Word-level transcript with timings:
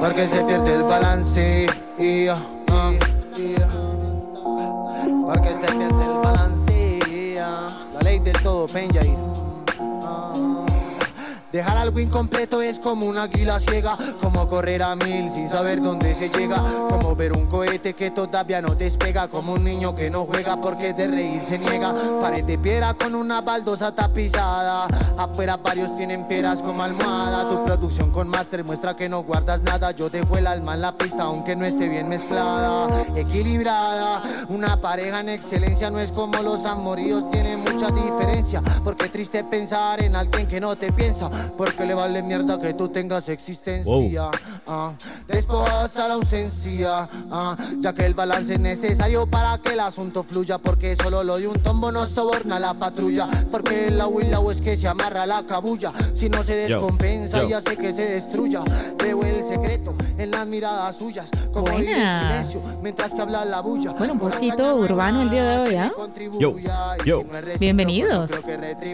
Porque 0.00 0.26
se 0.26 0.42
pierde 0.42 0.74
el 0.74 0.82
balance. 0.82 1.66
Y, 1.98 2.26
ah, 2.26 2.36
porque 5.26 5.48
se 5.48 5.66
pierde 5.76 6.04
el 6.04 6.18
balance. 6.22 7.38
ah. 7.40 7.66
La 7.94 8.00
ley 8.00 8.18
del 8.18 8.40
todo, 8.42 8.66
Benjair. 8.72 9.29
Dejar 11.52 11.78
algo 11.78 11.98
incompleto 11.98 12.62
es 12.62 12.78
como 12.78 13.06
una 13.06 13.24
águila 13.24 13.58
ciega, 13.58 13.98
como 14.20 14.46
correr 14.46 14.84
a 14.84 14.94
mil 14.94 15.32
sin 15.32 15.48
saber 15.48 15.82
dónde 15.82 16.14
se 16.14 16.28
llega, 16.28 16.62
como 16.88 17.16
ver 17.16 17.32
un 17.32 17.46
cohete 17.46 17.94
que 17.94 18.12
todavía 18.12 18.62
no 18.62 18.76
despega, 18.76 19.26
como 19.26 19.54
un 19.54 19.64
niño 19.64 19.92
que 19.96 20.10
no 20.10 20.26
juega 20.26 20.60
porque 20.60 20.92
de 20.92 21.08
reír 21.08 21.42
se 21.42 21.58
niega. 21.58 21.92
Pared 22.20 22.44
de 22.44 22.56
piedra 22.56 22.94
con 22.94 23.16
una 23.16 23.40
baldosa 23.40 23.92
tapizada, 23.92 24.86
afuera 25.18 25.56
varios 25.56 25.96
tienen 25.96 26.28
piedras 26.28 26.62
como 26.62 26.84
almohada. 26.84 27.48
Tu 27.48 27.64
producción 27.64 28.12
con 28.12 28.28
máster 28.28 28.62
muestra 28.62 28.94
que 28.94 29.08
no 29.08 29.24
guardas 29.24 29.62
nada. 29.62 29.90
Yo 29.90 30.08
dejo 30.08 30.38
el 30.38 30.46
alma 30.46 30.74
en 30.74 30.82
la 30.82 30.96
pista 30.96 31.24
aunque 31.24 31.56
no 31.56 31.64
esté 31.64 31.88
bien 31.88 32.08
mezclada, 32.08 33.06
equilibrada. 33.16 34.22
Una 34.48 34.80
pareja 34.80 35.18
en 35.18 35.30
excelencia 35.30 35.90
no 35.90 35.98
es 35.98 36.12
como 36.12 36.40
los 36.42 36.64
amoríos, 36.64 37.28
tiene 37.30 37.56
mucha 37.56 37.90
diferencia. 37.90 38.62
Porque 38.84 39.08
triste 39.08 39.42
pensar 39.42 40.00
en 40.00 40.14
alguien 40.14 40.46
que 40.46 40.60
no 40.60 40.76
te 40.76 40.92
piensa, 40.92 41.28
porque 41.56 41.86
le 41.86 41.94
vale 41.94 42.22
mierda 42.22 42.58
que 42.60 42.74
tú 42.74 42.88
tengas 42.88 43.28
existencia. 43.28 44.30
Ah, 44.66 44.92
desposa 45.26 46.08
la 46.08 46.14
ausencia, 46.14 47.08
ah, 47.30 47.56
ya 47.80 47.92
que 47.92 48.06
el 48.06 48.14
balance 48.14 48.54
es 48.54 48.60
necesario 48.60 49.26
para 49.26 49.58
que 49.58 49.72
el 49.72 49.80
asunto 49.80 50.22
fluya. 50.22 50.58
Porque 50.58 50.96
solo 50.96 51.24
lo 51.24 51.38
de 51.38 51.48
un 51.48 51.58
tombo 51.60 51.90
no 51.92 52.06
soborna 52.06 52.58
la 52.58 52.74
patrulla. 52.74 53.28
Porque 53.50 53.88
el 53.88 54.00
agua 54.00 54.52
es 54.52 54.60
que 54.60 54.76
se 54.76 54.88
amarra 54.88 55.26
la 55.26 55.42
cabulla. 55.44 55.92
Si 56.14 56.28
no 56.28 56.42
se 56.42 56.54
descompensa, 56.54 57.42
yo. 57.42 57.48
ya 57.48 57.58
hace 57.58 57.76
que 57.76 57.92
se 57.92 58.06
destruya. 58.06 58.62
Veo 58.98 59.22
el 59.22 59.44
secreto 59.46 59.94
en 60.18 60.30
las 60.30 60.46
miradas 60.46 60.96
suyas, 60.96 61.30
como 61.52 61.68
el 61.68 61.84
silencio 61.86 62.60
mientras 62.82 63.14
que 63.14 63.20
habla 63.20 63.44
la 63.44 63.60
bulla. 63.60 63.92
Bueno, 63.92 64.14
un 64.14 64.18
poquito 64.18 64.76
urbano 64.76 65.22
el 65.22 65.30
día 65.30 65.44
de 65.44 65.58
hoy, 65.58 65.74
¿ah? 65.76 65.92
contribuya, 65.94 66.40
Yo, 66.40 66.56
y 67.04 67.08
yo. 67.08 67.20
si 67.20 67.24
no 67.24 67.38
es 67.38 67.44
recíproco, 67.44 67.58
Bienvenidos. 67.58 68.30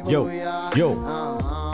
Yo, 0.07 0.29
yo. 0.75 1.66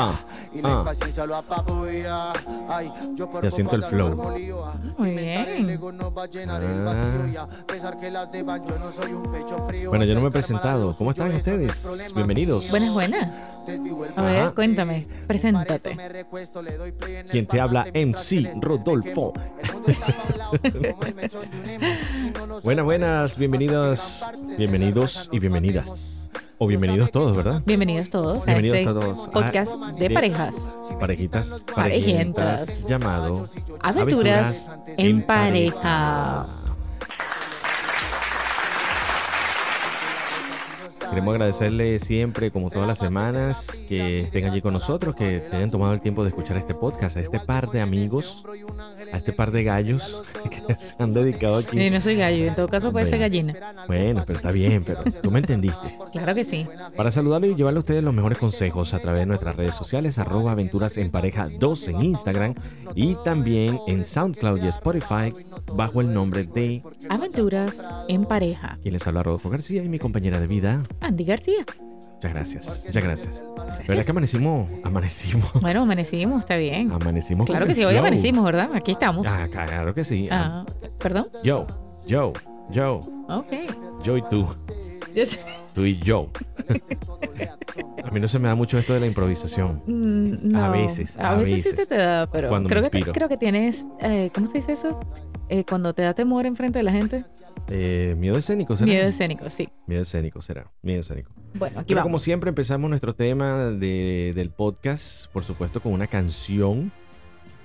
Ah, 0.00 0.12
ah. 0.14 0.48
Y 0.54 0.62
la 0.62 0.70
impaciencia 0.70 1.26
lo 1.26 1.36
apabulla. 1.36 2.32
Ay, 2.68 2.90
yo 3.14 3.28
por 3.28 3.42
Ya 3.42 3.50
siento 3.50 3.74
el 3.76 3.82
flow. 3.82 4.14
Muy 4.96 5.10
bien. 5.10 5.68
ego 5.68 5.90
no 5.92 6.12
va 6.14 6.24
a 6.24 6.26
llenar 6.26 6.62
el 6.62 6.86
Ah. 6.86 6.92
vacío, 6.92 7.28
y 7.32 7.36
a 7.36 7.46
pesar 7.66 7.98
que 7.98 8.10
las 8.10 8.30
deban, 8.30 8.64
yo 8.64 8.78
no 8.78 8.92
soy 8.92 9.12
un 9.12 9.30
pecho 9.30 9.66
frío. 9.66 9.90
Bueno, 9.90 10.04
yo 10.04 10.14
no 10.14 10.20
me 10.20 10.28
he 10.28 10.30
presentado. 10.30 10.94
¿Cómo 10.96 11.10
están 11.10 11.34
ustedes? 11.34 11.72
Bienvenidos. 12.14 12.70
Buenas, 12.70 12.92
buenas. 12.92 13.28
A 14.16 14.22
ver, 14.22 14.54
cuéntame, 14.54 15.06
me 15.08 15.26
preséntate. 15.26 15.96
Quien 17.30 17.46
te 17.46 17.60
habla, 17.60 17.86
MC 17.92 18.52
Rodolfo. 18.60 19.32
Buenas, 22.62 22.84
buenas, 22.84 23.36
bienvenidos, 23.36 24.24
bienvenidos 24.56 25.28
y 25.30 25.38
bienvenidas. 25.38 26.17
O 26.60 26.66
bienvenidos 26.66 27.12
todos, 27.12 27.36
¿verdad? 27.36 27.62
Bienvenidos 27.64 28.10
todos 28.10 28.44
Bienvenidos 28.44 28.76
a 28.76 28.80
este 28.80 28.92
todos 28.92 29.28
a- 29.28 29.30
podcast 29.30 29.74
de 29.96 30.08
de- 30.08 30.14
parejas. 30.14 30.54
Parejitas, 30.98 31.64
Parejientas. 31.74 32.64
parejientas, 32.66 32.86
llamado 32.88 33.46
Aventuras 33.80 34.70
en 34.96 35.22
pareja. 35.22 36.46
Queremos 41.08 41.32
agradecerle 41.32 41.98
siempre, 42.00 42.50
como 42.50 42.68
todas 42.70 42.86
las 42.86 42.98
semanas, 42.98 43.68
que 43.88 44.20
estén 44.20 44.44
allí 44.44 44.60
con 44.60 44.74
nosotros, 44.74 45.14
que 45.16 45.42
hayan 45.52 45.70
tomado 45.70 45.94
el 45.94 46.00
tiempo 46.02 46.22
de 46.22 46.28
escuchar 46.28 46.58
este 46.58 46.74
podcast, 46.74 47.16
a 47.16 47.20
este 47.20 47.40
par 47.40 47.70
de 47.70 47.80
amigos, 47.80 48.44
a 49.12 49.18
este 49.18 49.32
par 49.32 49.50
de 49.50 49.64
gallos 49.64 50.24
que 50.66 50.74
se 50.74 50.94
han 51.02 51.12
dedicado 51.12 51.56
aquí. 51.58 51.82
Yo 51.82 51.90
no 51.90 52.00
soy 52.00 52.16
gallo, 52.16 52.46
en 52.46 52.54
todo 52.54 52.68
caso 52.68 52.92
puede 52.92 53.06
ser 53.06 53.18
gallina. 53.18 53.54
Bueno, 53.86 54.22
pero 54.26 54.38
está 54.38 54.50
bien, 54.50 54.84
pero 54.84 55.02
tú 55.22 55.30
me 55.30 55.40
entendiste. 55.40 55.98
Claro 56.12 56.34
que 56.34 56.44
sí. 56.44 56.66
Para 56.96 57.10
saludarle 57.10 57.48
y 57.48 57.54
llevarle 57.54 57.78
a 57.78 57.80
ustedes 57.80 58.02
los 58.02 58.14
mejores 58.14 58.38
consejos 58.38 58.94
a 58.94 58.98
través 58.98 59.20
de 59.20 59.26
nuestras 59.26 59.56
redes 59.56 59.74
sociales, 59.74 60.18
arroba 60.18 60.52
aventuras 60.52 60.96
en 60.98 61.10
pareja 61.10 61.48
2 61.58 61.88
en 61.88 62.02
Instagram 62.02 62.54
y 62.94 63.16
también 63.24 63.78
en 63.86 64.04
SoundCloud 64.04 64.62
y 64.62 64.68
Spotify 64.68 65.32
bajo 65.74 66.00
el 66.00 66.12
nombre 66.12 66.44
de 66.44 66.82
Aventuras 67.08 67.84
en 68.08 68.24
pareja. 68.24 68.78
quien 68.82 68.94
les 68.94 69.06
habla 69.06 69.22
Rodolfo 69.22 69.50
García 69.50 69.82
y 69.82 69.88
mi 69.88 69.98
compañera 69.98 70.40
de 70.40 70.46
vida. 70.46 70.82
Andy 71.00 71.24
García. 71.24 71.64
Muchas 72.18 72.32
gracias, 72.34 72.82
muchas 72.86 73.04
gracias. 73.04 73.42
¿Verdad 73.86 74.04
que 74.04 74.10
amanecimos? 74.10 74.70
Amanecimos. 74.82 75.52
Bueno, 75.60 75.82
amanecimos, 75.82 76.40
está 76.40 76.56
bien. 76.56 76.90
Amanecimos. 76.90 77.46
Claro 77.46 77.60
con 77.64 77.74
que 77.74 77.80
el 77.80 77.86
sí, 77.86 77.92
hoy 77.92 77.96
amanecimos, 77.96 78.44
¿verdad? 78.44 78.70
Aquí 78.74 78.90
estamos. 78.90 79.26
Ah, 79.30 79.46
claro 79.50 79.94
que 79.94 80.02
sí. 80.02 80.26
Ah, 80.30 80.64
¿Perdón? 81.00 81.28
Yo, 81.44 81.64
yo, 82.08 82.32
yo, 82.70 83.00
Ok. 83.28 83.52
yo 84.02 84.16
y 84.16 84.22
tú. 84.22 84.48
Yo 85.14 85.26
sé- 85.26 85.40
Tú 85.76 85.84
y 85.84 85.96
yo. 86.00 86.28
a 88.04 88.10
mí 88.10 88.18
no 88.18 88.26
se 88.26 88.38
me 88.40 88.48
da 88.48 88.56
mucho 88.56 88.78
esto 88.78 88.94
de 88.94 89.00
la 89.00 89.06
improvisación. 89.06 89.80
Mm, 89.86 90.50
no. 90.52 90.64
A 90.64 90.70
veces, 90.70 91.16
A, 91.18 91.30
a 91.30 91.34
veces, 91.36 91.62
sí 91.62 91.68
veces. 91.70 91.74
te, 91.76 91.86
te 91.86 92.02
da, 92.02 92.28
pero 92.30 92.48
Cuando 92.48 92.68
me 92.68 92.74
creo 92.74 92.90
que, 92.90 93.00
te- 93.04 93.12
creo 93.12 93.28
que 93.28 93.36
tienes, 93.36 93.86
eh, 94.00 94.30
¿cómo 94.34 94.46
se 94.48 94.54
dice 94.54 94.72
eso? 94.72 94.98
Eh, 95.48 95.64
cuando 95.68 95.94
te 95.94 96.02
da 96.02 96.14
temor 96.14 96.46
enfrente 96.46 96.80
de 96.80 96.82
la 96.82 96.92
gente. 96.92 97.24
Eh, 97.70 98.14
miedo 98.18 98.36
escénico 98.38 98.76
será. 98.76 98.86
Miedo 98.86 99.08
escénico, 99.08 99.48
sí. 99.50 99.68
Miedo 99.86 100.02
escénico 100.02 100.40
será. 100.42 100.70
Miedo 100.82 101.00
escénico. 101.00 101.30
Bueno, 101.54 101.80
aquí 101.80 101.88
Pero 101.88 101.98
vamos. 101.98 102.08
como 102.08 102.18
siempre 102.18 102.48
empezamos 102.48 102.88
nuestro 102.88 103.14
tema 103.14 103.66
de- 103.70 104.32
del 104.34 104.50
podcast, 104.50 105.26
por 105.32 105.44
supuesto, 105.44 105.80
con 105.80 105.92
una 105.92 106.06
canción 106.06 106.90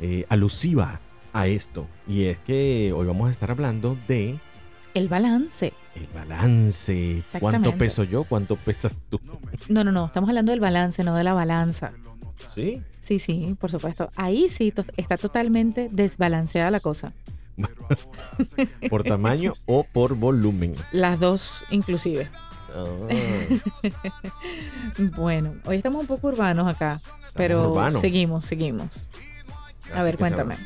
eh, 0.01 0.25
alusiva 0.29 0.99
a 1.31 1.47
esto. 1.47 1.87
Y 2.07 2.25
es 2.25 2.37
que 2.39 2.91
hoy 2.95 3.05
vamos 3.07 3.29
a 3.29 3.31
estar 3.31 3.51
hablando 3.51 3.97
de 4.07 4.37
El 4.93 5.07
balance. 5.07 5.71
el 5.95 6.07
balance. 6.13 7.23
¿Cuánto 7.39 7.75
peso 7.77 8.03
yo? 8.03 8.23
¿Cuánto 8.25 8.55
pesas 8.57 8.91
tú? 9.09 9.19
No, 9.69 9.83
no, 9.83 9.91
no. 9.91 10.05
Estamos 10.07 10.29
hablando 10.29 10.51
del 10.51 10.59
balance, 10.59 11.03
no 11.03 11.15
de 11.15 11.23
la 11.23 11.33
balanza. 11.33 11.91
¿Sí? 12.49 12.81
Sí, 12.99 13.19
sí, 13.19 13.55
por 13.59 13.71
supuesto. 13.71 14.09
Ahí 14.15 14.49
sí 14.49 14.73
está 14.97 15.17
totalmente 15.17 15.87
desbalanceada 15.91 16.69
la 16.71 16.79
cosa. 16.79 17.13
¿Por 18.89 19.03
tamaño 19.03 19.53
o 19.65 19.83
por 19.83 20.15
volumen? 20.15 20.75
Las 20.91 21.19
dos, 21.19 21.65
inclusive. 21.69 22.29
Ah, 22.75 22.83
Bueno, 25.15 25.55
hoy 25.65 25.77
estamos 25.77 26.01
un 26.01 26.07
poco 26.07 26.27
urbanos 26.27 26.67
acá, 26.67 26.99
pero 27.35 27.71
urbanos. 27.71 27.99
seguimos, 27.99 28.45
seguimos. 28.45 29.09
A 29.93 30.03
ver, 30.03 30.17
cuéntame. 30.17 30.57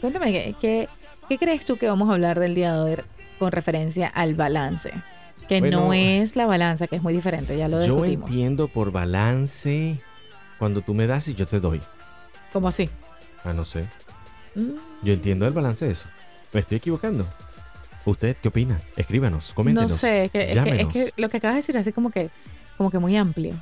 Cuéntame, 0.00 0.32
¿qué, 0.32 0.54
qué, 0.60 0.88
qué 1.28 1.38
crees 1.38 1.64
tú 1.64 1.76
que 1.76 1.86
vamos 1.88 2.08
a 2.10 2.12
hablar 2.14 2.38
del 2.40 2.54
día 2.54 2.74
de 2.74 2.80
hoy 2.80 2.96
con 3.38 3.52
referencia 3.52 4.08
al 4.08 4.34
balance? 4.34 4.92
Que 5.48 5.60
Bueno, 5.60 5.86
no 5.86 5.92
es 5.92 6.36
la 6.36 6.46
balanza, 6.46 6.86
que 6.86 6.96
es 6.96 7.02
muy 7.02 7.12
diferente, 7.12 7.56
ya 7.56 7.68
lo 7.68 7.78
Yo 7.84 7.94
discutimos. 7.94 8.30
entiendo 8.30 8.68
por 8.68 8.92
balance 8.92 9.98
cuando 10.58 10.80
tú 10.80 10.94
me 10.94 11.06
das 11.06 11.28
y 11.28 11.34
yo 11.34 11.46
te 11.46 11.60
doy. 11.60 11.80
¿Cómo 12.52 12.68
así? 12.68 12.88
Ah, 13.42 13.52
no 13.52 13.64
sé. 13.64 13.84
Mm, 14.54 14.70
Yo 15.02 15.12
entiendo 15.12 15.46
el 15.46 15.52
balance 15.52 15.84
de 15.84 15.92
eso. 15.92 16.08
¿Me 16.54 16.60
estoy 16.60 16.78
equivocando? 16.78 17.26
¿Usted 18.06 18.36
qué 18.40 18.48
opina? 18.48 18.80
Escríbanos, 18.96 19.50
no 19.50 19.54
coméntenos. 19.54 19.92
sé, 19.92 20.24
es 20.26 20.30
que, 20.30 20.38
es, 20.40 20.46
que, 20.46 20.50
es 20.50 20.54
llámenos. 20.56 20.92
que 20.92 21.12
lo 21.16 21.28
que 21.28 21.36
acabas 21.38 21.54
de 21.56 21.58
decir 21.60 21.76
es 21.76 21.94
como 21.94 22.10
que, 22.10 22.30
como 22.78 22.90
que 22.90 22.98
muy 22.98 23.16
amplio. 23.16 23.60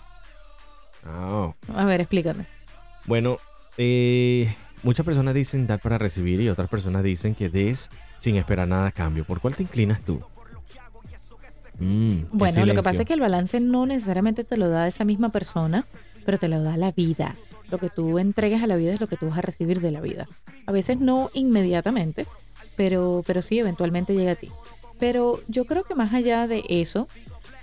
Ah, 1.04 1.52
A 1.74 1.84
ver, 1.84 2.00
explícame. 2.00 2.46
Bueno, 3.06 3.38
eh, 3.78 4.54
muchas 4.82 5.04
personas 5.06 5.34
dicen 5.34 5.66
dar 5.66 5.80
para 5.80 5.98
recibir 5.98 6.40
y 6.40 6.48
otras 6.48 6.68
personas 6.68 7.02
dicen 7.02 7.34
que 7.34 7.48
des 7.48 7.90
sin 8.18 8.36
esperar 8.36 8.68
nada 8.68 8.88
a 8.88 8.92
cambio. 8.92 9.24
¿Por 9.24 9.40
cuál 9.40 9.56
te 9.56 9.62
inclinas 9.62 10.02
tú? 10.02 10.20
Mm, 11.78 12.24
Bueno, 12.32 12.66
lo 12.66 12.74
que 12.74 12.82
pasa 12.82 13.02
es 13.02 13.08
que 13.08 13.14
el 13.14 13.20
balance 13.20 13.58
no 13.60 13.86
necesariamente 13.86 14.44
te 14.44 14.56
lo 14.56 14.68
da 14.68 14.86
esa 14.88 15.04
misma 15.04 15.30
persona, 15.30 15.84
pero 16.24 16.38
te 16.38 16.48
lo 16.48 16.62
da 16.62 16.76
la 16.76 16.92
vida. 16.92 17.36
Lo 17.70 17.78
que 17.78 17.88
tú 17.88 18.18
entregues 18.18 18.62
a 18.62 18.66
la 18.66 18.76
vida 18.76 18.92
es 18.92 19.00
lo 19.00 19.06
que 19.06 19.16
tú 19.16 19.28
vas 19.28 19.38
a 19.38 19.42
recibir 19.42 19.80
de 19.80 19.90
la 19.92 20.00
vida. 20.00 20.28
A 20.66 20.72
veces 20.72 20.98
no 21.00 21.30
inmediatamente, 21.32 22.26
pero, 22.76 23.22
pero 23.26 23.42
sí 23.42 23.58
eventualmente 23.58 24.14
llega 24.14 24.32
a 24.32 24.36
ti. 24.36 24.50
Pero 24.98 25.40
yo 25.48 25.64
creo 25.64 25.84
que 25.84 25.94
más 25.94 26.12
allá 26.14 26.46
de 26.46 26.62
eso, 26.68 27.08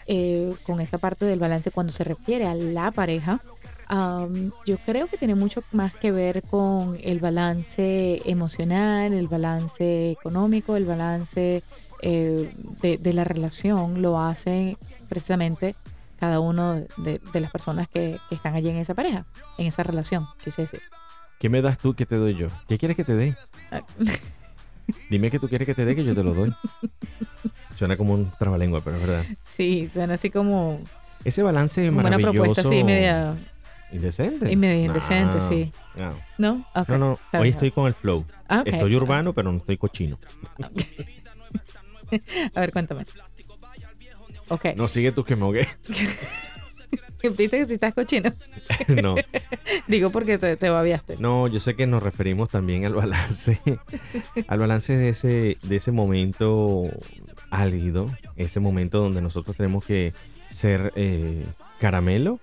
eh, 0.07 0.53
con 0.63 0.79
esta 0.79 0.97
parte 0.97 1.25
del 1.25 1.39
balance 1.39 1.71
cuando 1.71 1.93
se 1.93 2.03
refiere 2.03 2.45
a 2.45 2.55
la 2.55 2.91
pareja, 2.91 3.41
am, 3.87 4.51
yo 4.65 4.77
creo 4.79 5.07
que 5.07 5.17
tiene 5.17 5.35
mucho 5.35 5.63
más 5.71 5.95
que 5.95 6.11
ver 6.11 6.41
con 6.41 6.97
el 7.01 7.19
balance 7.19 8.21
emocional, 8.25 9.13
el 9.13 9.27
balance 9.27 10.11
económico, 10.11 10.75
el 10.75 10.85
balance 10.85 11.63
eh, 12.01 12.53
de, 12.81 12.97
de 12.97 13.13
la 13.13 13.23
relación 13.23 14.01
lo 14.01 14.19
hace 14.19 14.77
precisamente 15.07 15.75
cada 16.19 16.41
uno 16.41 16.73
de, 16.97 17.21
de 17.31 17.39
las 17.39 17.51
personas 17.51 17.87
que, 17.87 18.19
que 18.27 18.35
están 18.35 18.53
allí 18.55 18.69
en 18.69 18.75
esa 18.75 18.93
pareja, 18.93 19.25
en 19.57 19.67
esa 19.67 19.83
relación, 19.83 20.27
quise 20.43 20.63
decir. 20.63 20.81
¿Qué 21.39 21.47
me 21.47 21.61
das 21.61 21.77
tú? 21.77 21.93
¿Qué 21.93 22.05
te 22.05 22.17
doy 22.17 22.35
yo? 22.35 22.49
¿Qué 22.67 22.77
quieres 22.77 22.97
que 22.97 23.05
te 23.05 23.15
dé? 23.15 23.37
Ah, 24.89 24.95
Dime 25.09 25.31
que 25.31 25.39
tú 25.39 25.47
quieres 25.47 25.65
que 25.65 25.75
te 25.75 25.85
dé, 25.85 25.95
que 25.95 26.03
yo 26.03 26.15
te 26.15 26.23
lo 26.23 26.33
doy. 26.33 26.53
Suena 27.75 27.97
como 27.97 28.13
un 28.13 28.31
trabalengua, 28.37 28.81
pero 28.81 28.97
es 28.97 29.07
verdad. 29.07 29.25
Sí, 29.41 29.89
suena 29.91 30.15
así 30.15 30.29
como 30.29 30.81
Ese 31.23 31.43
balance 31.43 31.89
una 31.89 32.03
maravilloso. 32.03 32.33
propuesta 32.33 32.61
así 32.61 32.83
media 32.83 33.37
¿Indecente? 33.91 34.49
Y 34.49 34.53
indecente, 34.53 35.37
No, 35.37 35.47
sí. 35.47 35.71
No, 35.95 36.13
¿No? 36.37 36.65
Ok, 36.75 36.89
no, 36.89 36.97
no, 36.97 37.13
está 37.13 37.39
hoy 37.39 37.49
estoy 37.49 37.71
con 37.71 37.87
el 37.87 37.93
flow. 37.95 38.23
Ah. 38.47 38.61
Estoy 38.65 38.95
urbano, 38.95 39.33
pero 39.33 39.51
no 39.51 39.57
estoy 39.57 39.77
cochino. 39.77 40.19
A 42.55 42.59
ver, 42.59 42.71
cuéntame. 42.71 43.05
Ok. 44.49 44.65
No, 44.75 44.87
sigue 44.87 45.11
tú 45.11 45.23
que 45.23 45.35
me 45.35 45.43
ahogué. 45.43 45.67
¿Viste 47.37 47.59
que 47.59 47.65
si 47.65 47.73
estás 47.73 47.93
cochino? 47.93 48.31
no, 49.01 49.15
Digo 49.87 50.09
porque 50.11 50.37
te, 50.37 50.55
te 50.57 50.69
babiaste. 50.69 51.17
no, 51.19 51.47
yo 51.47 51.59
sé 51.59 51.75
que 51.75 51.87
nos 51.87 52.03
referimos 52.03 52.49
también 52.49 52.85
al 52.85 52.93
balance, 52.93 53.59
al 54.47 54.59
balance 54.59 54.95
de 54.95 55.09
ese, 55.09 55.57
de 55.61 55.75
ese 55.75 55.91
momento 55.91 56.83
álgido, 57.51 58.09
ese 58.35 58.59
momento 58.59 58.99
donde 58.99 59.21
nosotros 59.21 59.55
tenemos 59.55 59.85
que 59.85 60.13
ser 60.49 60.93
eh, 60.95 61.45
caramelo 61.79 62.39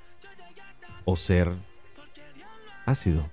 o 1.05 1.17
ser 1.17 1.53
ácido. 2.85 3.29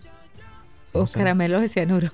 O 0.91 1.07
caramelos 1.07 1.61
de 1.61 1.69
cianuro. 1.69 2.09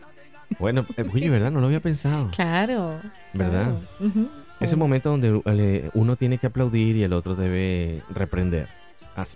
Bueno, 0.58 0.86
eh, 0.98 1.04
oye, 1.14 1.30
¿verdad? 1.30 1.52
No 1.52 1.60
lo 1.60 1.68
había 1.68 1.82
pensado. 1.82 2.30
Claro. 2.32 3.00
¿Verdad? 3.34 3.74
claro. 3.98 4.30
Ese 4.60 4.76
momento 4.76 5.10
donde 5.10 5.42
eh, 5.46 5.90
uno 5.94 6.16
tiene 6.16 6.38
que 6.38 6.48
aplaudir 6.48 6.96
y 6.98 7.04
el 7.04 7.14
otro 7.14 7.36
debe 7.36 8.02
reprender. 8.10 8.68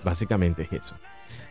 Básicamente 0.03 0.63
es 0.63 0.73
eso. 0.83 0.95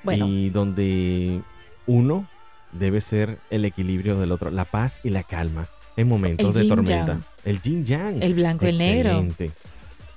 Bueno, 0.05 0.27
Y 0.27 0.51
donde 0.51 1.41
uno 1.87 2.27
debe 2.73 3.01
ser 3.01 3.39
el 3.51 3.65
equilibrio 3.65 4.19
del 4.19 4.33
otro, 4.33 4.51
la 4.51 4.65
paz 4.65 5.01
y 5.05 5.11
la 5.11 5.23
calma 5.23 5.67
en 5.97 6.09
momentos 6.09 6.55
de 6.55 6.65
tormenta. 6.67 7.07
yang. 7.07 7.23
El 7.45 7.61
yin 7.63 7.85
yang. 7.85 8.23
el 8.23 8.35
blanco 8.35 8.65
y 8.67 8.69
el 8.69 8.79
negro. 8.79 9.27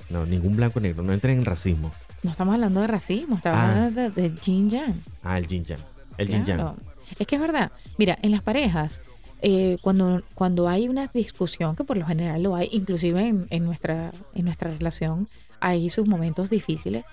No, 0.10 0.26
ningún 0.26 0.56
blanco 0.56 0.80
y 0.80 0.84
negro. 0.84 1.04
No 1.04 1.14
entren 1.14 1.40
en 1.40 1.46
racismo. 1.46 1.92
No 2.24 2.32
estamos 2.32 2.54
hablando 2.54 2.82
de 2.82 2.88
racismo, 2.88 3.36
estamos 3.38 3.60
Ah. 3.60 3.70
hablando 3.72 4.02
de, 4.02 4.10
de 4.30 4.36
yin 4.42 4.70
yang. 4.70 4.94
Ah, 5.24 5.38
el 5.38 5.48
yin 5.48 5.66
yang. 5.66 5.80
El 6.18 6.28
yin 6.30 6.46
yang. 6.46 6.60
Claro. 6.60 6.76
Es 7.20 7.28
que 7.28 7.36
es 7.36 7.42
verdad. 7.42 7.72
Mira, 7.98 8.18
en 8.22 8.32
las 8.32 8.42
parejas, 8.42 9.02
eh, 9.42 9.78
cuando, 9.82 10.24
cuando 10.34 10.68
hay 10.70 10.88
una 10.88 11.08
discusión, 11.08 11.76
que 11.76 11.84
por 11.84 11.98
lo 11.98 12.06
general 12.06 12.42
lo 12.42 12.56
hay, 12.56 12.70
inclusive 12.72 13.22
en, 13.22 13.48
en 13.50 13.64
nuestra, 13.66 14.12
en 14.34 14.46
nuestra 14.46 14.72
relación, 14.72 15.28
hay 15.60 15.90
sus 15.90 16.08
momentos 16.08 16.50
difíciles, 16.50 17.04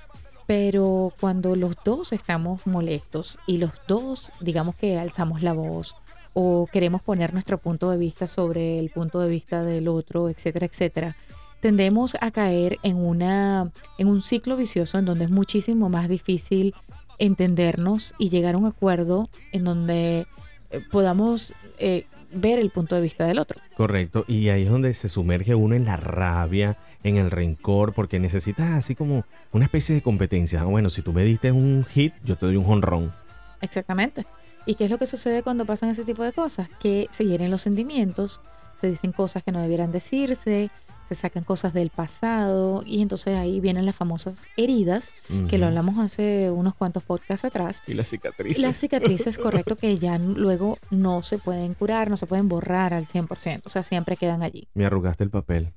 pero 0.46 1.12
cuando 1.20 1.56
los 1.56 1.74
dos 1.84 2.12
estamos 2.12 2.66
molestos 2.66 3.38
y 3.46 3.58
los 3.58 3.72
dos, 3.86 4.32
digamos 4.40 4.74
que 4.76 4.98
alzamos 4.98 5.42
la 5.42 5.52
voz 5.52 5.96
o 6.34 6.66
queremos 6.72 7.02
poner 7.02 7.32
nuestro 7.32 7.58
punto 7.58 7.90
de 7.90 7.98
vista 7.98 8.26
sobre 8.26 8.78
el 8.78 8.90
punto 8.90 9.20
de 9.20 9.28
vista 9.28 9.62
del 9.62 9.88
otro, 9.88 10.28
etcétera, 10.28 10.66
etcétera, 10.66 11.16
tendemos 11.60 12.16
a 12.20 12.30
caer 12.30 12.78
en, 12.82 12.96
una, 12.96 13.70
en 13.98 14.08
un 14.08 14.22
ciclo 14.22 14.56
vicioso 14.56 14.98
en 14.98 15.04
donde 15.04 15.24
es 15.24 15.30
muchísimo 15.30 15.88
más 15.88 16.08
difícil 16.08 16.74
entendernos 17.18 18.14
y 18.18 18.30
llegar 18.30 18.54
a 18.54 18.58
un 18.58 18.66
acuerdo 18.66 19.28
en 19.52 19.64
donde 19.64 20.26
eh, 20.70 20.80
podamos 20.90 21.54
eh, 21.78 22.06
ver 22.32 22.58
el 22.58 22.70
punto 22.70 22.96
de 22.96 23.02
vista 23.02 23.26
del 23.26 23.38
otro. 23.38 23.60
Correcto. 23.76 24.24
Y 24.26 24.48
ahí 24.48 24.64
es 24.64 24.70
donde 24.70 24.92
se 24.94 25.08
sumerge 25.08 25.54
uno 25.54 25.74
en 25.74 25.84
la 25.84 25.96
rabia, 25.96 26.76
en 27.02 27.16
el 27.16 27.30
rencor, 27.30 27.92
porque 27.92 28.18
necesitas 28.18 28.70
así 28.72 28.94
como 28.94 29.24
una 29.52 29.64
especie 29.64 29.94
de 29.94 30.02
competencia. 30.02 30.60
Ah, 30.60 30.64
Bueno, 30.64 30.90
si 30.90 31.02
tú 31.02 31.12
me 31.12 31.24
diste 31.24 31.52
un 31.52 31.84
hit, 31.84 32.14
yo 32.24 32.36
te 32.36 32.46
doy 32.46 32.56
un 32.56 32.66
honrón. 32.70 33.12
Exactamente. 33.60 34.26
¿Y 34.66 34.74
qué 34.76 34.84
es 34.84 34.90
lo 34.90 34.98
que 34.98 35.06
sucede 35.06 35.42
cuando 35.42 35.66
pasan 35.66 35.88
ese 35.90 36.04
tipo 36.04 36.22
de 36.22 36.32
cosas? 36.32 36.68
Que 36.80 37.08
se 37.10 37.24
hieren 37.24 37.50
los 37.50 37.62
sentimientos, 37.62 38.40
se 38.80 38.88
dicen 38.88 39.12
cosas 39.12 39.42
que 39.42 39.52
no 39.52 39.60
debieran 39.60 39.90
decirse, 39.90 40.70
se 41.08 41.14
sacan 41.14 41.44
cosas 41.44 41.74
del 41.74 41.90
pasado 41.90 42.82
y 42.86 43.02
entonces 43.02 43.36
ahí 43.36 43.60
vienen 43.60 43.86
las 43.86 43.96
famosas 43.96 44.46
heridas, 44.56 45.12
que 45.48 45.58
lo 45.58 45.66
hablamos 45.66 45.98
hace 45.98 46.50
unos 46.50 46.74
cuantos 46.74 47.02
podcasts 47.02 47.44
atrás. 47.44 47.82
Y 47.86 47.94
la 47.94 48.04
cicatriz. 48.04 48.58
Las 48.58 48.76
cicatrices, 48.78 49.38
correcto, 49.38 49.76
que 49.76 49.98
ya 49.98 50.18
luego 50.18 50.78
no 50.90 51.22
se 51.22 51.38
pueden 51.38 51.74
curar, 51.74 52.08
no 52.08 52.16
se 52.16 52.26
pueden 52.26 52.48
borrar 52.48 52.94
al 52.94 53.06
100%, 53.06 53.62
o 53.64 53.68
sea, 53.68 53.82
siempre 53.82 54.16
quedan 54.16 54.42
allí. 54.42 54.68
Me 54.74 54.86
arrugaste 54.86 55.24
el 55.24 55.30
papel. 55.30 55.72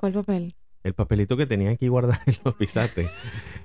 ¿Cuál 0.00 0.14
papel? 0.14 0.54
El 0.82 0.94
papelito 0.94 1.36
que 1.36 1.44
tenía 1.46 1.70
aquí 1.72 1.88
guardado 1.88 2.18
y 2.26 2.32
lo 2.42 2.56
pisaste. 2.56 3.06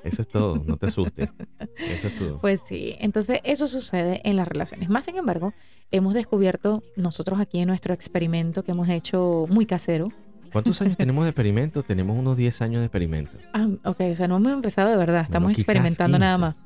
Eso 0.04 0.22
es 0.22 0.28
todo, 0.28 0.62
no 0.68 0.76
te 0.76 0.88
asustes. 0.88 1.30
Eso 1.78 2.08
es 2.10 2.20
todo. 2.20 2.38
Pues 2.42 2.62
sí, 2.68 2.96
entonces 3.00 3.40
eso 3.46 3.68
sucede 3.68 4.20
en 4.26 4.36
las 4.36 4.46
relaciones. 4.50 4.90
Más 4.90 5.06
sin 5.06 5.16
embargo, 5.18 5.54
hemos 5.92 6.14
descubierto 6.14 6.84
nosotros 6.98 7.40
aquí 7.40 7.60
en 7.60 7.68
nuestro 7.70 7.94
experimento 7.94 8.64
que 8.66 8.72
hemos 8.72 8.90
hecho 8.90 9.46
muy 9.50 9.66
casero. 9.66 10.12
¿Cuántos 10.52 10.82
años 10.82 10.98
tenemos 10.98 11.24
de 11.24 11.30
experimento? 11.30 11.84
Tenemos 11.84 12.18
unos 12.20 12.36
10 12.36 12.62
años 12.62 12.80
de 12.82 12.86
experimento. 12.88 13.38
Ah, 13.54 13.68
ok, 13.86 14.02
o 14.12 14.16
sea, 14.16 14.28
no 14.28 14.36
hemos 14.36 14.52
empezado 14.52 14.90
de 14.90 14.98
verdad, 14.98 15.22
estamos 15.22 15.54
experimentando 15.54 16.20
nada 16.20 16.36
15. 16.36 16.42
más. 16.48 16.58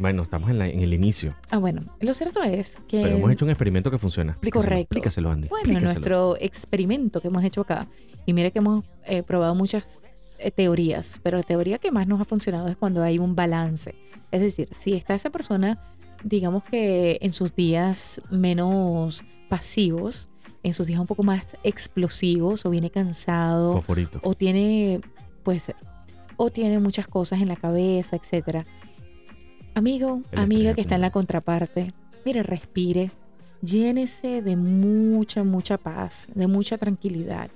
Bueno, 0.00 0.22
estamos 0.22 0.48
en, 0.48 0.58
la- 0.58 0.66
en 0.68 0.80
el 0.80 0.94
inicio, 0.94 1.34
Ah, 1.50 1.58
bueno, 1.58 1.82
lo 2.00 2.14
cierto 2.14 2.42
es 2.42 2.78
que... 2.88 3.02
pero 3.02 3.16
hemos 3.18 3.30
hecho 3.32 3.44
un 3.44 3.50
experimento 3.50 3.90
que 3.90 3.98
funciona. 3.98 4.32
Explícaselo, 4.32 4.62
Correcto. 4.64 4.82
Explícaselo, 4.96 5.30
Andy. 5.30 5.48
Bueno, 5.48 5.60
explícaselo. 5.78 5.92
nuestro 5.92 6.36
experimento 6.40 7.20
que 7.20 7.28
hemos 7.28 7.44
hecho 7.44 7.60
acá, 7.60 7.86
y 8.26 8.32
mire 8.32 8.52
que 8.52 8.58
hemos 8.58 8.84
eh, 9.06 9.22
probado 9.22 9.54
muchas 9.54 10.02
eh, 10.38 10.50
teorías, 10.50 11.20
pero 11.22 11.36
la 11.36 11.42
teoría 11.42 11.78
que 11.78 11.90
más 11.90 12.06
nos 12.06 12.20
ha 12.20 12.24
funcionado 12.24 12.68
es 12.68 12.76
cuando 12.76 13.02
hay 13.02 13.18
un 13.18 13.36
balance. 13.36 13.94
Es 14.30 14.40
decir, 14.40 14.68
si 14.70 14.94
está 14.94 15.14
esa 15.14 15.30
persona, 15.30 15.78
digamos 16.24 16.64
que 16.64 17.18
en 17.20 17.30
sus 17.30 17.54
días 17.54 18.20
menos 18.30 19.24
pasivos, 19.48 20.28
en 20.62 20.74
sus 20.74 20.86
días 20.86 21.00
un 21.00 21.06
poco 21.06 21.22
más 21.22 21.56
explosivos, 21.62 22.64
o 22.64 22.70
viene 22.70 22.90
cansado, 22.90 23.82
o 24.22 24.34
tiene, 24.34 25.00
puede 25.42 25.60
ser, 25.60 25.76
o 26.36 26.50
tiene 26.50 26.78
muchas 26.78 27.06
cosas 27.06 27.40
en 27.40 27.48
la 27.48 27.56
cabeza, 27.56 28.16
etcétera. 28.16 28.64
Amigo, 29.74 30.22
El 30.32 30.38
amiga 30.40 30.74
que 30.74 30.80
está 30.80 30.96
en 30.96 31.02
la 31.02 31.10
contraparte, 31.10 31.92
mire, 32.24 32.42
respire, 32.42 33.10
llénese 33.62 34.42
de 34.42 34.56
mucha, 34.56 35.44
mucha 35.44 35.78
paz, 35.78 36.28
de 36.34 36.46
mucha 36.46 36.76
tranquilidad, 36.78 37.50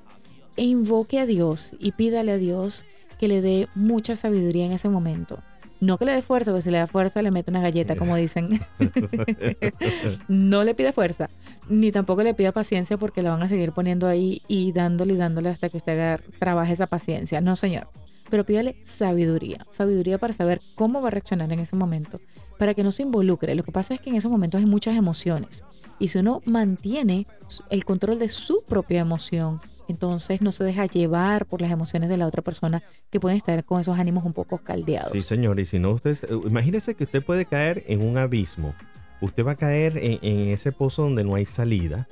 e 0.56 0.64
invoque 0.64 1.18
a 1.20 1.26
Dios 1.26 1.74
y 1.78 1.92
pídale 1.92 2.32
a 2.32 2.38
Dios 2.38 2.86
que 3.18 3.28
le 3.28 3.40
dé 3.40 3.68
mucha 3.74 4.16
sabiduría 4.16 4.66
en 4.66 4.72
ese 4.72 4.88
momento. 4.88 5.38
No 5.80 5.98
que 5.98 6.04
le 6.06 6.12
dé 6.12 6.22
fuerza, 6.22 6.50
porque 6.50 6.62
si 6.62 6.70
le 6.70 6.78
da 6.78 6.86
fuerza 6.86 7.20
le 7.20 7.30
mete 7.30 7.50
una 7.50 7.60
galleta, 7.60 7.94
como 7.96 8.16
dicen. 8.16 8.48
no 10.28 10.64
le 10.64 10.74
pida 10.74 10.92
fuerza, 10.92 11.28
ni 11.68 11.92
tampoco 11.92 12.22
le 12.22 12.34
pida 12.34 12.52
paciencia 12.52 12.96
porque 12.96 13.22
la 13.22 13.30
van 13.30 13.42
a 13.42 13.48
seguir 13.48 13.72
poniendo 13.72 14.06
ahí 14.06 14.40
y 14.48 14.72
dándole 14.72 15.14
y 15.14 15.16
dándole 15.16 15.48
hasta 15.50 15.68
que 15.68 15.76
usted 15.76 15.92
haga- 15.92 16.22
trabaje 16.38 16.72
esa 16.72 16.86
paciencia. 16.86 17.40
No, 17.40 17.56
señor. 17.56 17.88
Pero 18.30 18.46
pídale 18.46 18.76
sabiduría, 18.84 19.58
sabiduría 19.70 20.16
para 20.18 20.32
saber 20.32 20.60
cómo 20.76 21.02
va 21.02 21.08
a 21.08 21.10
reaccionar 21.10 21.52
en 21.52 21.60
ese 21.60 21.76
momento, 21.76 22.20
para 22.58 22.72
que 22.72 22.82
no 22.82 22.90
se 22.90 23.02
involucre. 23.02 23.54
Lo 23.54 23.62
que 23.62 23.70
pasa 23.70 23.94
es 23.94 24.00
que 24.00 24.08
en 24.10 24.16
esos 24.16 24.30
momentos 24.30 24.60
hay 24.60 24.66
muchas 24.66 24.96
emociones 24.96 25.62
y 25.98 26.08
si 26.08 26.18
uno 26.18 26.40
mantiene 26.46 27.26
el 27.68 27.84
control 27.84 28.18
de 28.18 28.30
su 28.30 28.64
propia 28.66 29.00
emoción, 29.02 29.60
entonces 29.88 30.40
no 30.42 30.52
se 30.52 30.64
deja 30.64 30.86
llevar 30.86 31.46
por 31.46 31.60
las 31.60 31.70
emociones 31.70 32.08
de 32.10 32.16
la 32.16 32.26
otra 32.26 32.42
persona 32.42 32.82
que 33.10 33.20
pueden 33.20 33.36
estar 33.38 33.64
con 33.64 33.80
esos 33.80 33.98
ánimos 33.98 34.24
un 34.24 34.32
poco 34.32 34.58
caldeados. 34.58 35.12
Sí, 35.12 35.20
señor. 35.20 35.60
Y 35.60 35.66
si 35.66 35.78
no, 35.78 35.90
usted, 35.92 36.18
eh, 36.24 36.38
imagínese 36.46 36.94
que 36.94 37.04
usted 37.04 37.22
puede 37.24 37.44
caer 37.46 37.84
en 37.86 38.02
un 38.02 38.16
abismo. 38.18 38.74
Usted 39.20 39.44
va 39.44 39.52
a 39.52 39.56
caer 39.56 39.96
en, 39.98 40.18
en 40.22 40.48
ese 40.50 40.72
pozo 40.72 41.02
donde 41.02 41.24
no 41.24 41.34
hay 41.36 41.44
salida 41.46 42.06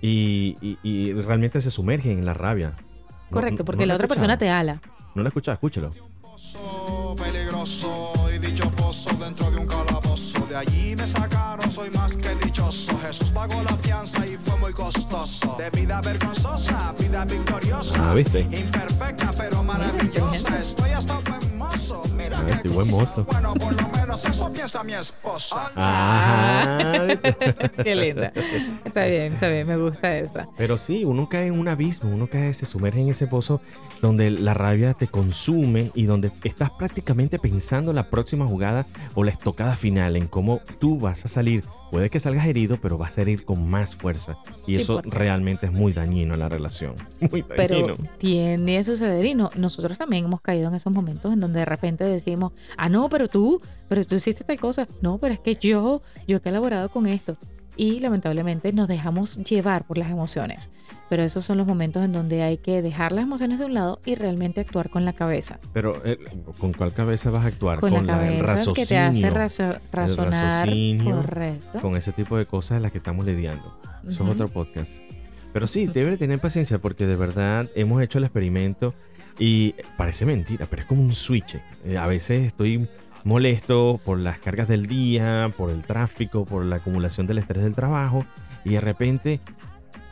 y, 0.00 0.56
y- 0.60 0.78
y 0.82 1.12
realmente 1.12 1.60
se 1.60 1.70
sumerge 1.70 2.12
en 2.12 2.24
la 2.26 2.34
rabia. 2.34 2.72
Correcto, 3.30 3.58
no- 3.60 3.64
porque 3.64 3.82
no 3.82 3.86
la 3.86 3.94
lo 3.94 3.96
otra 3.96 4.08
persona 4.08 4.36
te 4.36 4.48
ala. 4.48 4.80
No 5.14 5.22
lo 5.22 5.28
escuchaba, 5.28 5.54
escúchelo. 5.54 5.90
Pozo 6.20 7.14
peligroso 7.16 8.12
y 8.34 8.38
dicho 8.38 8.70
pozo 8.72 9.10
dentro 9.16 9.50
de 9.50 9.58
un 9.58 9.66
calabozo. 9.66 10.44
De 10.46 10.56
allí 10.56 10.94
me 10.96 11.06
sacaron, 11.06 11.70
soy 11.70 11.90
más 11.90 12.16
que 12.16 12.34
dichoso. 12.44 12.96
Jesús 12.98 13.30
pagó 13.30 13.62
la 13.62 13.74
fianza 13.76 14.26
y 14.26 14.33
muy 14.64 14.72
costoso. 14.72 15.56
De 15.58 15.68
vida 15.78 16.00
vergonzosa, 16.00 16.94
vida 16.98 17.26
victoriosa. 17.26 18.10
Ah, 18.10 18.14
¿viste? 18.14 18.40
Imperfecta 18.40 19.30
pero 19.36 19.62
maravillosa. 19.62 20.58
Estoy 20.58 20.90
hasta 20.90 21.18
buen 21.18 21.58
mozo. 21.58 22.02
Mira 22.16 22.38
Ah, 22.40 22.48
estoy 22.48 22.70
buen 22.70 22.90
mozo. 22.90 23.24
Bueno, 23.24 23.52
por 23.52 23.74
lo 23.74 23.86
menos 23.90 24.24
eso 24.24 24.50
piensa 24.50 24.82
mi 24.82 24.94
esposa. 24.94 25.70
Ajá. 25.74 27.06
Qué 27.84 27.94
linda. 27.94 28.32
Está 28.86 29.04
bien, 29.04 29.34
está 29.34 29.50
bien, 29.50 29.66
me 29.66 29.76
gusta 29.76 30.16
esa. 30.16 30.48
Pero 30.56 30.78
sí, 30.78 31.04
uno 31.04 31.28
cae 31.28 31.48
en 31.48 31.58
un 31.58 31.68
abismo, 31.68 32.08
uno 32.08 32.26
cae, 32.26 32.54
se 32.54 32.64
sumerge 32.64 33.02
en 33.02 33.10
ese 33.10 33.26
pozo 33.26 33.60
donde 34.00 34.30
la 34.30 34.54
rabia 34.54 34.94
te 34.94 35.08
consume 35.08 35.90
y 35.94 36.04
donde 36.04 36.32
estás 36.42 36.70
prácticamente 36.70 37.38
pensando 37.38 37.90
en 37.90 37.96
la 37.96 38.08
próxima 38.08 38.46
jugada 38.46 38.86
o 39.14 39.24
la 39.24 39.30
estocada 39.30 39.76
final, 39.76 40.16
en 40.16 40.26
cómo 40.26 40.62
tú 40.78 40.98
vas 40.98 41.26
a 41.26 41.28
salir. 41.28 41.64
Puede 41.94 42.10
que 42.10 42.18
salgas 42.18 42.44
herido, 42.48 42.76
pero 42.82 42.98
vas 42.98 43.12
a 43.12 43.14
salir 43.14 43.44
con 43.44 43.70
más 43.70 43.94
fuerza. 43.94 44.36
Y 44.66 44.74
Sí, 44.74 44.80
eso 44.82 44.94
porque- 44.94 45.10
realmente 45.16 45.66
es 45.66 45.72
muy 45.72 45.92
dañino 45.92 46.34
en 46.34 46.40
la 46.40 46.48
relación. 46.48 46.96
Muy 47.30 47.42
dañino. 47.42 47.56
Pero 47.56 47.96
tiende 48.18 48.78
a 48.78 48.82
suceder 48.82 49.24
y 49.24 49.34
no, 49.36 49.48
nosotros 49.54 49.96
también 49.96 50.24
hemos 50.24 50.40
caído 50.40 50.66
en 50.70 50.74
esos 50.74 50.92
momentos 50.92 51.32
en 51.32 51.38
donde 51.38 51.60
de 51.60 51.64
repente 51.66 52.02
decimos, 52.02 52.52
ah, 52.76 52.88
no, 52.88 53.08
pero 53.08 53.28
tú, 53.28 53.60
pero 53.88 54.04
tú 54.04 54.16
hiciste 54.16 54.42
tal 54.42 54.58
cosa. 54.58 54.88
No, 55.02 55.18
pero 55.18 55.34
es 55.34 55.38
que 55.38 55.54
yo, 55.54 56.02
yo 56.26 56.42
que 56.42 56.48
he 56.48 56.50
elaborado 56.50 56.88
con 56.88 57.06
esto. 57.06 57.36
Y 57.76 57.98
lamentablemente 58.00 58.72
nos 58.72 58.88
dejamos 58.88 59.38
llevar 59.38 59.84
por 59.84 59.98
las 59.98 60.10
emociones. 60.10 60.70
Pero 61.10 61.22
esos 61.22 61.44
son 61.44 61.58
los 61.58 61.66
momentos 61.66 62.04
en 62.04 62.12
donde 62.12 62.42
hay 62.42 62.56
que 62.58 62.82
dejar 62.82 63.12
las 63.12 63.24
emociones 63.24 63.58
de 63.58 63.64
un 63.66 63.74
lado 63.74 64.00
y 64.04 64.14
realmente 64.14 64.60
actuar 64.60 64.90
con 64.90 65.04
la 65.04 65.12
cabeza. 65.12 65.58
Pero, 65.72 66.00
eh, 66.04 66.18
¿con 66.58 66.72
cuál 66.72 66.92
cabeza 66.92 67.30
vas 67.30 67.44
a 67.44 67.48
actuar? 67.48 67.80
Con, 67.80 67.92
la 67.92 67.98
el 68.00 68.06
cabeza 68.06 68.42
raciocinio. 68.42 68.74
que 68.74 68.86
te 68.86 68.98
hace 68.98 69.30
razo- 69.30 69.78
razonar. 69.92 70.68
Correcto. 71.02 71.80
Con 71.80 71.96
ese 71.96 72.12
tipo 72.12 72.36
de 72.38 72.46
cosas 72.46 72.76
en 72.76 72.82
las 72.82 72.92
que 72.92 72.98
estamos 72.98 73.24
lidiando. 73.24 73.64
Eso 74.02 74.10
es 74.10 74.20
Ujú. 74.20 74.30
otro 74.30 74.48
podcast. 74.48 74.90
Pero 75.52 75.66
sí, 75.66 75.86
debe 75.86 76.16
tener 76.16 76.38
paciencia 76.40 76.78
porque 76.78 77.06
de 77.06 77.16
verdad 77.16 77.68
hemos 77.76 78.02
hecho 78.02 78.18
el 78.18 78.24
experimento 78.24 78.92
y 79.38 79.74
parece 79.96 80.26
mentira, 80.26 80.66
pero 80.68 80.82
es 80.82 80.88
como 80.88 81.02
un 81.02 81.12
switch. 81.12 81.56
Eh, 81.84 81.96
a 81.98 82.06
veces 82.06 82.46
estoy 82.46 82.88
molesto 83.24 83.98
por 84.04 84.18
las 84.18 84.38
cargas 84.38 84.68
del 84.68 84.86
día, 84.86 85.50
por 85.56 85.70
el 85.70 85.82
tráfico, 85.82 86.44
por 86.44 86.64
la 86.64 86.76
acumulación 86.76 87.26
del 87.26 87.38
estrés 87.38 87.64
del 87.64 87.74
trabajo 87.74 88.24
y 88.64 88.70
de 88.70 88.80
repente 88.80 89.40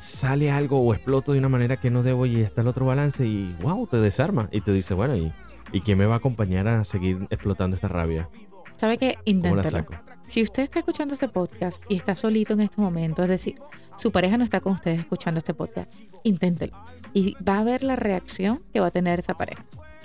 sale 0.01 0.51
algo 0.51 0.81
o 0.81 0.95
exploto 0.95 1.33
de 1.33 1.39
una 1.39 1.49
manera 1.49 1.77
que 1.77 1.91
no 1.91 2.03
debo 2.03 2.27
y 2.27 2.41
está 2.41 2.63
el 2.63 2.69
otro 2.69 2.87
balance 2.87 3.25
y 3.27 3.55
wow, 3.63 3.87
te 3.87 3.99
desarma 3.99 4.49
y 4.51 4.63
te 4.63 4.73
dice, 4.73 4.95
bueno, 4.95 5.17
¿y, 5.17 5.33
¿y 5.73 5.81
quién 5.81 5.99
me 5.99 6.07
va 6.07 6.15
a 6.15 6.19
acompañar 6.19 6.67
a 6.67 6.85
seguir 6.85 7.19
explotando 7.31 7.77
esta 7.77 7.89
rabia? 7.89 8.29
¿Sabe 8.77 8.99
qué? 8.99 9.15
¿Cómo 9.15 9.23
la 9.25 9.31
Inténtelo. 9.31 9.71
saco? 9.71 9.95
Si 10.27 10.43
usted 10.43 10.63
está 10.63 10.79
escuchando 10.79 11.15
este 11.15 11.29
podcast 11.29 11.85
y 11.89 11.97
está 11.97 12.17
solito 12.17 12.55
en 12.55 12.61
este 12.61 12.81
momento, 12.81 13.23
es 13.23 13.29
decir, 13.29 13.57
su 13.97 14.11
pareja 14.11 14.39
no 14.39 14.45
está 14.45 14.61
con 14.61 14.73
ustedes 14.73 15.01
escuchando 15.01 15.39
este 15.39 15.53
podcast, 15.55 15.93
inténtelo. 16.25 16.77
Y 17.13 17.37
va 17.47 17.59
a 17.59 17.65
ver 17.65 17.83
la 17.83 17.97
reacción 17.97 18.59
que 18.73 18.81
va 18.81 18.87
a 18.87 18.91
tener 18.91 19.19
esa 19.19 19.35
pareja 19.35 19.63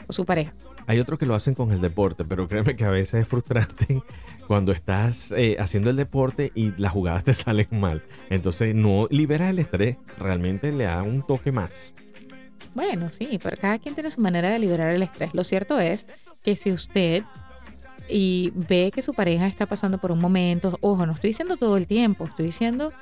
o 0.07 0.13
su 0.13 0.25
pareja. 0.25 0.51
Hay 0.87 0.99
otros 1.01 1.19
que 1.19 1.25
lo 1.25 1.35
hacen 1.35 1.53
con 1.53 1.73
el 1.73 1.81
deporte, 1.81 2.23
pero 2.23 2.47
créeme 2.47 2.77
que 2.77 2.85
a 2.85 2.89
veces 2.89 3.21
es 3.21 3.27
frustrante 3.27 4.01
cuando 4.47 4.71
estás 4.71 5.31
eh, 5.31 5.57
haciendo 5.59 5.89
el 5.89 5.97
deporte 5.97 6.53
y 6.55 6.71
las 6.77 6.93
jugadas 6.93 7.25
te 7.25 7.33
salen 7.35 7.67
mal. 7.71 8.03
Entonces 8.29 8.73
no 8.73 9.07
liberas 9.11 9.49
el 9.49 9.59
estrés, 9.59 9.97
realmente 10.17 10.71
le 10.71 10.85
da 10.85 11.03
un 11.03 11.23
toque 11.23 11.51
más. 11.51 11.93
Bueno, 12.73 13.09
sí, 13.09 13.37
pero 13.43 13.57
cada 13.57 13.79
quien 13.79 13.95
tiene 13.95 14.09
su 14.09 14.21
manera 14.21 14.49
de 14.49 14.59
liberar 14.59 14.91
el 14.91 15.03
estrés. 15.03 15.33
Lo 15.33 15.43
cierto 15.43 15.79
es 15.79 16.07
que 16.43 16.55
si 16.55 16.71
usted 16.71 17.23
y 18.07 18.53
ve 18.55 18.91
que 18.95 19.01
su 19.01 19.13
pareja 19.13 19.47
está 19.47 19.65
pasando 19.65 19.97
por 19.97 20.13
un 20.13 20.19
momento, 20.19 20.77
ojo, 20.79 21.05
no 21.05 21.11
estoy 21.11 21.31
diciendo 21.31 21.57
todo 21.57 21.75
el 21.75 21.87
tiempo, 21.87 22.25
estoy 22.25 22.45
diciendo 22.45 22.93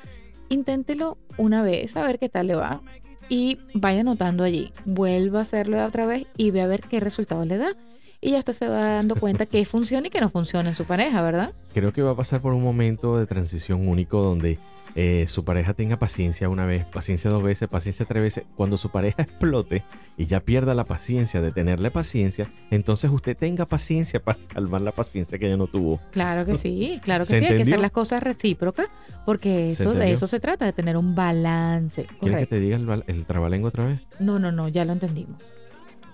inténtelo 0.48 1.18
una 1.36 1.62
vez 1.62 1.96
a 1.96 2.04
ver 2.04 2.18
qué 2.18 2.28
tal 2.28 2.48
le 2.48 2.56
va 2.56 2.80
y 3.28 3.58
vaya 3.74 4.00
anotando 4.00 4.44
allí, 4.44 4.72
vuelva 4.84 5.40
a 5.40 5.42
hacerlo 5.42 5.84
otra 5.84 6.06
vez 6.06 6.26
y 6.36 6.50
ve 6.50 6.62
a 6.62 6.66
ver 6.66 6.82
qué 6.82 7.00
resultado 7.00 7.44
le 7.44 7.58
da. 7.58 7.72
Y 8.20 8.32
ya 8.32 8.38
usted 8.38 8.54
se 8.54 8.68
va 8.68 8.80
dando 8.92 9.14
cuenta 9.16 9.46
que 9.46 9.64
funciona 9.64 10.06
y 10.06 10.10
que 10.10 10.20
no 10.20 10.28
funciona 10.28 10.70
en 10.70 10.74
su 10.74 10.84
pareja, 10.84 11.22
¿verdad? 11.22 11.52
Creo 11.74 11.92
que 11.92 12.02
va 12.02 12.12
a 12.12 12.16
pasar 12.16 12.40
por 12.40 12.54
un 12.54 12.62
momento 12.62 13.18
de 13.18 13.26
transición 13.26 13.86
único 13.88 14.22
donde 14.22 14.58
eh, 14.98 15.26
su 15.28 15.44
pareja 15.44 15.74
tenga 15.74 15.98
paciencia 15.98 16.48
una 16.48 16.64
vez, 16.64 16.86
paciencia 16.86 17.30
dos 17.30 17.42
veces, 17.42 17.68
paciencia 17.68 18.06
tres 18.06 18.22
veces. 18.22 18.44
Cuando 18.56 18.78
su 18.78 18.88
pareja 18.90 19.22
explote 19.24 19.84
y 20.16 20.24
ya 20.24 20.40
pierda 20.40 20.74
la 20.74 20.84
paciencia 20.84 21.42
de 21.42 21.52
tenerle 21.52 21.90
paciencia, 21.90 22.50
entonces 22.70 23.10
usted 23.10 23.36
tenga 23.36 23.66
paciencia 23.66 24.20
para 24.20 24.38
calmar 24.48 24.80
la 24.80 24.92
paciencia 24.92 25.38
que 25.38 25.46
ella 25.48 25.58
no 25.58 25.66
tuvo. 25.66 26.00
Claro 26.12 26.46
que 26.46 26.54
sí, 26.54 26.98
claro 27.04 27.24
que 27.24 27.30
¿Se 27.34 27.38
sí, 27.40 27.44
hay 27.44 27.56
que 27.56 27.62
hacer 27.62 27.80
las 27.80 27.90
cosas 27.90 28.22
recíprocas 28.22 28.88
porque 29.26 29.76
¿Se 29.76 29.82
eso, 29.82 29.92
de 29.92 30.12
eso 30.12 30.26
se 30.26 30.40
trata, 30.40 30.64
de 30.64 30.72
tener 30.72 30.96
un 30.96 31.14
balance. 31.14 32.06
¿Quieres 32.18 32.40
que 32.40 32.46
te 32.46 32.60
diga 32.60 32.76
el, 32.76 33.04
el 33.06 33.26
trabalengo 33.26 33.68
otra 33.68 33.84
vez? 33.84 34.00
No, 34.18 34.38
no, 34.38 34.50
no, 34.50 34.68
ya 34.68 34.86
lo 34.86 34.94
entendimos. 34.94 35.36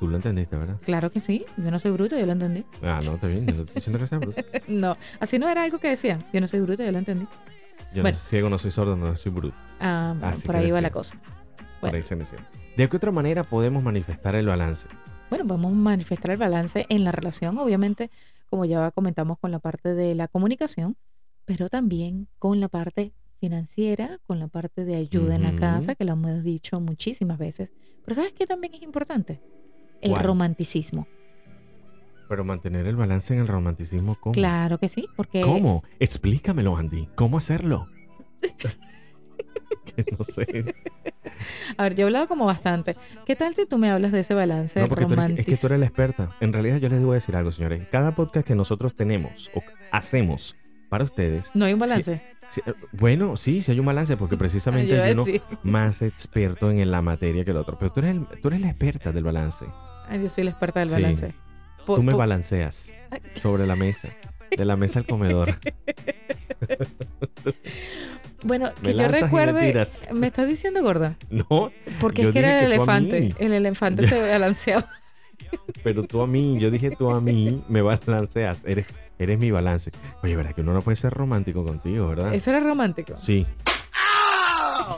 Tú 0.00 0.08
lo 0.08 0.16
entendiste, 0.16 0.56
¿verdad? 0.56 0.78
Claro 0.84 1.12
que 1.12 1.20
sí, 1.20 1.44
yo 1.56 1.70
no 1.70 1.78
soy 1.78 1.92
bruto, 1.92 2.18
yo 2.18 2.26
lo 2.26 2.32
entendí. 2.32 2.64
Ah, 2.82 2.98
no, 3.04 3.14
está 3.14 3.28
bien. 3.28 3.46
Yo 3.46 3.54
no 3.54 3.60
estoy 3.60 3.74
diciendo 3.76 4.00
que 4.00 4.06
sea 4.08 4.18
bruto. 4.18 4.42
No, 4.66 4.96
así 5.20 5.38
no 5.38 5.48
era 5.48 5.62
algo 5.62 5.78
que 5.78 5.86
decía, 5.86 6.18
yo 6.32 6.40
no 6.40 6.48
soy 6.48 6.58
bruto, 6.58 6.82
yo 6.82 6.90
lo 6.90 6.98
entendí. 6.98 7.28
Yo 7.94 8.02
Bueno. 8.02 8.16
no 8.16 8.20
soy 8.22 8.28
ciego, 8.30 8.48
no 8.48 8.58
soy 8.58 8.70
sordo, 8.70 8.96
no 8.96 9.16
soy 9.16 9.32
bruto. 9.32 9.56
Ah, 9.80 10.14
bueno, 10.18 10.36
por 10.46 10.56
ahí 10.56 10.70
va 10.70 10.80
la 10.80 10.90
cosa. 10.90 11.16
Por 11.20 11.90
Bueno. 11.90 11.96
ahí 11.96 12.02
se 12.02 12.16
me 12.16 12.20
decía. 12.24 12.38
¿De 12.76 12.88
qué 12.88 12.96
otra 12.96 13.10
manera 13.12 13.44
podemos 13.44 13.82
manifestar 13.82 14.34
el 14.34 14.46
balance? 14.46 14.88
Bueno, 15.28 15.44
vamos 15.46 15.72
a 15.72 15.74
manifestar 15.74 16.30
el 16.30 16.36
balance 16.38 16.86
en 16.88 17.04
la 17.04 17.12
relación, 17.12 17.58
obviamente, 17.58 18.10
como 18.48 18.64
ya 18.64 18.90
comentamos 18.90 19.38
con 19.38 19.50
la 19.50 19.58
parte 19.58 19.94
de 19.94 20.14
la 20.14 20.28
comunicación, 20.28 20.96
pero 21.44 21.68
también 21.68 22.28
con 22.38 22.60
la 22.60 22.68
parte 22.68 23.12
financiera, 23.40 24.18
con 24.26 24.38
la 24.38 24.46
parte 24.48 24.84
de 24.84 24.94
ayuda 24.96 25.34
en 25.34 25.42
la 25.42 25.54
casa, 25.56 25.94
que 25.94 26.04
lo 26.04 26.12
hemos 26.12 26.44
dicho 26.44 26.80
muchísimas 26.80 27.38
veces. 27.38 27.72
Pero 28.04 28.14
¿sabes 28.14 28.32
qué 28.32 28.46
también 28.46 28.74
es 28.74 28.82
importante? 28.82 29.40
El 30.00 30.12
¿Cuál? 30.12 30.24
romanticismo. 30.24 31.06
Pero 32.32 32.44
mantener 32.44 32.86
el 32.86 32.96
balance 32.96 33.34
en 33.34 33.40
el 33.40 33.46
romanticismo, 33.46 34.14
¿cómo? 34.18 34.32
Claro 34.32 34.78
que 34.78 34.88
sí, 34.88 35.06
porque 35.16 35.42
¿Cómo? 35.42 35.84
Explícamelo, 36.00 36.78
Andy. 36.78 37.06
¿Cómo 37.14 37.36
hacerlo? 37.36 37.88
Que 39.94 40.04
no 40.16 40.24
sé. 40.24 40.74
A 41.76 41.82
ver, 41.82 41.94
yo 41.94 42.02
he 42.02 42.06
hablado 42.06 42.28
como 42.28 42.46
bastante. 42.46 42.96
¿Qué 43.26 43.36
tal 43.36 43.54
si 43.54 43.66
tú 43.66 43.76
me 43.76 43.90
hablas 43.90 44.12
de 44.12 44.20
ese 44.20 44.32
balance 44.32 44.80
No, 44.80 44.86
porque 44.86 45.04
eres, 45.04 45.40
es 45.40 45.44
que 45.44 45.56
tú 45.58 45.66
eres 45.66 45.80
la 45.80 45.84
experta. 45.86 46.30
En 46.40 46.54
realidad 46.54 46.78
yo 46.78 46.88
les 46.88 47.00
debo 47.00 47.12
decir 47.12 47.36
algo, 47.36 47.52
señores. 47.52 47.86
Cada 47.90 48.12
podcast 48.12 48.46
que 48.46 48.54
nosotros 48.54 48.94
tenemos 48.94 49.50
o 49.54 49.62
hacemos 49.90 50.56
para 50.88 51.04
ustedes... 51.04 51.50
No 51.52 51.66
hay 51.66 51.74
un 51.74 51.80
balance. 51.80 52.12
eh, 52.14 52.72
bueno, 52.92 53.36
sí, 53.36 53.60
sí 53.60 53.72
hay 53.72 53.80
un 53.80 53.86
balance 53.86 54.16
porque 54.16 54.36
precisamente 54.38 54.98
hay 55.02 55.12
uno 55.12 55.24
más 55.64 56.00
experto 56.00 56.70
en 56.70 56.90
la 56.90 57.02
materia 57.02 57.44
que 57.44 57.50
el 57.50 57.58
otro. 57.58 57.76
Pero 57.78 57.92
tú 57.92 58.00
eres, 58.00 58.12
el- 58.16 58.40
tú 58.40 58.48
eres 58.48 58.60
la 58.62 58.68
experta 58.70 59.12
del 59.12 59.24
balance. 59.24 59.66
Ay, 60.08 60.22
yo 60.22 60.30
soy 60.30 60.44
la 60.44 60.50
experta 60.52 60.80
del 60.80 60.88
Sí. 61.18 61.26
Po- 61.86 61.96
Tú 61.96 62.02
me 62.02 62.12
po- 62.12 62.18
balanceas 62.18 62.94
sobre 63.34 63.66
la 63.66 63.76
mesa. 63.76 64.08
De 64.56 64.64
la 64.64 64.76
mesa 64.76 64.98
al 65.00 65.06
comedor. 65.06 65.58
Bueno, 68.44 68.70
Me 68.82 68.90
que 68.90 68.94
yo 68.98 69.02
me 69.08 69.20
recuerde. 69.20 69.66
tiras. 69.68 70.04
Me 70.12 70.26
estás 70.26 70.48
diciendo 70.48 70.82
gorda. 70.82 71.16
No, 71.30 71.70
Porque 72.00 72.22
es 72.22 72.30
que 72.32 72.38
era 72.40 72.60
el 72.60 72.72
elefante. 72.72 73.34
El 73.38 73.52
elefante 73.52 74.08
se 74.08 74.20
balanceaba. 74.20 74.88
pero 75.84 76.02
tú 76.02 76.20
a 76.22 76.26
mí, 76.26 76.58
yo 76.58 76.70
dije 76.70 76.90
tú 76.90 77.10
a 77.10 77.20
mí, 77.20 77.62
me 77.68 77.82
balanceas. 77.82 78.58
Eres, 78.64 78.88
eres 79.18 79.38
mi 79.38 79.50
balance. 79.52 79.92
Oye, 80.24 80.34
¿verdad 80.34 80.54
que 80.54 80.62
uno 80.62 80.72
no 80.72 80.82
puede 80.82 80.96
ser 80.96 81.12
romántico 81.12 81.64
contigo, 81.64 82.08
verdad? 82.08 82.34
Eso 82.34 82.50
era 82.50 82.58
romántico. 82.60 83.16
Sí. 83.16 83.46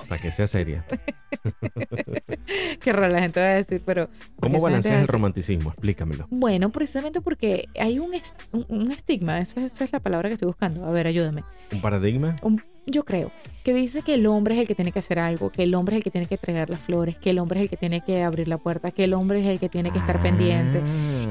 Para 0.08 0.20
que 0.20 0.30
sea 0.32 0.46
seria. 0.46 0.84
Qué 2.80 2.92
raro 2.92 3.12
la 3.12 3.20
gente 3.20 3.40
va 3.40 3.46
a 3.46 3.54
decir, 3.54 3.82
pero. 3.84 4.06
¿por 4.06 4.14
qué 4.16 4.40
¿Cómo 4.40 4.61
balanceas 4.61 5.00
el 5.02 5.08
romanticismo? 5.08 5.70
Explícamelo. 5.70 6.26
Bueno, 6.30 6.70
precisamente 6.70 7.20
porque 7.20 7.66
hay 7.78 7.99
un, 7.99 8.14
es- 8.14 8.34
un, 8.52 8.64
un 8.68 8.90
estigma, 8.92 9.38
esa, 9.40 9.64
esa 9.64 9.84
es 9.84 9.92
la 9.92 10.00
palabra 10.00 10.28
que 10.28 10.34
estoy 10.34 10.46
buscando. 10.46 10.84
A 10.84 10.90
ver, 10.90 11.06
ayúdame. 11.06 11.42
¿Un 11.73 11.80
paradigma? 11.80 12.37
Un- 12.42 12.62
yo 12.87 13.02
creo 13.04 13.30
que 13.62 13.73
dice 13.73 14.02
que 14.02 14.14
el 14.14 14.26
hombre 14.26 14.54
es 14.56 14.61
el 14.61 14.66
que 14.66 14.75
tiene 14.75 14.92
que 14.92 14.99
hacer 14.99 15.18
algo, 15.18 15.50
que 15.50 15.62
el 15.62 15.75
hombre 15.75 15.96
es 15.96 16.00
el 16.00 16.04
que 16.04 16.11
tiene 16.11 16.26
que 16.26 16.34
entregar 16.34 16.68
las 16.68 16.80
flores, 16.80 17.16
que 17.16 17.30
el 17.30 17.38
hombre 17.38 17.61
es 17.61 17.62
el 17.64 17.70
que 17.70 17.78
tiene 17.78 18.02
que 18.02 18.23
abrir 18.23 18.46
la 18.46 18.58
puerta, 18.58 18.90
que 18.90 19.04
el 19.04 19.14
hombre 19.14 19.40
es 19.40 19.46
el 19.46 19.58
que 19.58 19.70
tiene 19.70 19.90
que 19.90 19.99
estar 19.99 20.20
pendiente. 20.20 20.82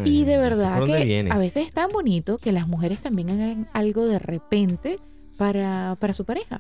Y 0.04 0.26
de 0.26 0.34
Ah, 0.36 0.40
verdad 0.40 0.72
¿por 0.72 0.88
dónde 0.88 0.98
que 1.00 1.06
vienes? 1.06 1.32
a 1.32 1.38
veces 1.38 1.68
es 1.68 1.72
tan 1.72 1.92
bonito 1.92 2.40
que 2.40 2.52
las 2.52 2.68
mujeres 2.68 3.02
también 3.02 3.30
hagan 3.30 3.68
algo 3.74 4.08
de 4.08 4.18
repente 4.18 4.98
para, 5.38 5.96
para 6.00 6.14
su 6.14 6.26
pareja. 6.26 6.58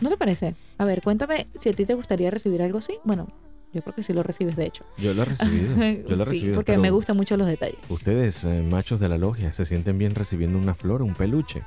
¿No 0.00 0.08
te 0.10 0.16
parece? 0.16 0.54
A 0.78 0.84
ver, 0.84 1.02
cuéntame 1.02 1.46
si 1.54 1.68
a 1.68 1.72
ti 1.72 1.84
te 1.84 1.94
gustaría 1.94 2.30
recibir 2.30 2.62
algo 2.62 2.78
así. 2.78 2.94
Bueno, 3.04 3.26
yo 3.72 3.82
creo 3.82 3.94
que 3.94 4.02
sí 4.02 4.12
lo 4.12 4.22
recibes, 4.22 4.56
de 4.56 4.66
hecho. 4.66 4.84
Yo 4.96 5.12
lo 5.14 5.22
he 5.22 5.24
recibido. 5.24 5.74
Yo 5.76 5.76
lo 5.76 5.90
he 5.90 6.16
sí, 6.26 6.30
recibido. 6.30 6.54
porque 6.54 6.78
me 6.78 6.90
gustan 6.90 7.16
mucho 7.16 7.36
los 7.36 7.46
detalles. 7.46 7.78
Ustedes, 7.88 8.44
eh, 8.44 8.62
machos 8.62 9.00
de 9.00 9.08
la 9.08 9.18
logia, 9.18 9.52
se 9.52 9.66
sienten 9.66 9.98
bien 9.98 10.14
recibiendo 10.14 10.58
una 10.58 10.74
flor, 10.74 11.02
un 11.02 11.14
peluche. 11.14 11.62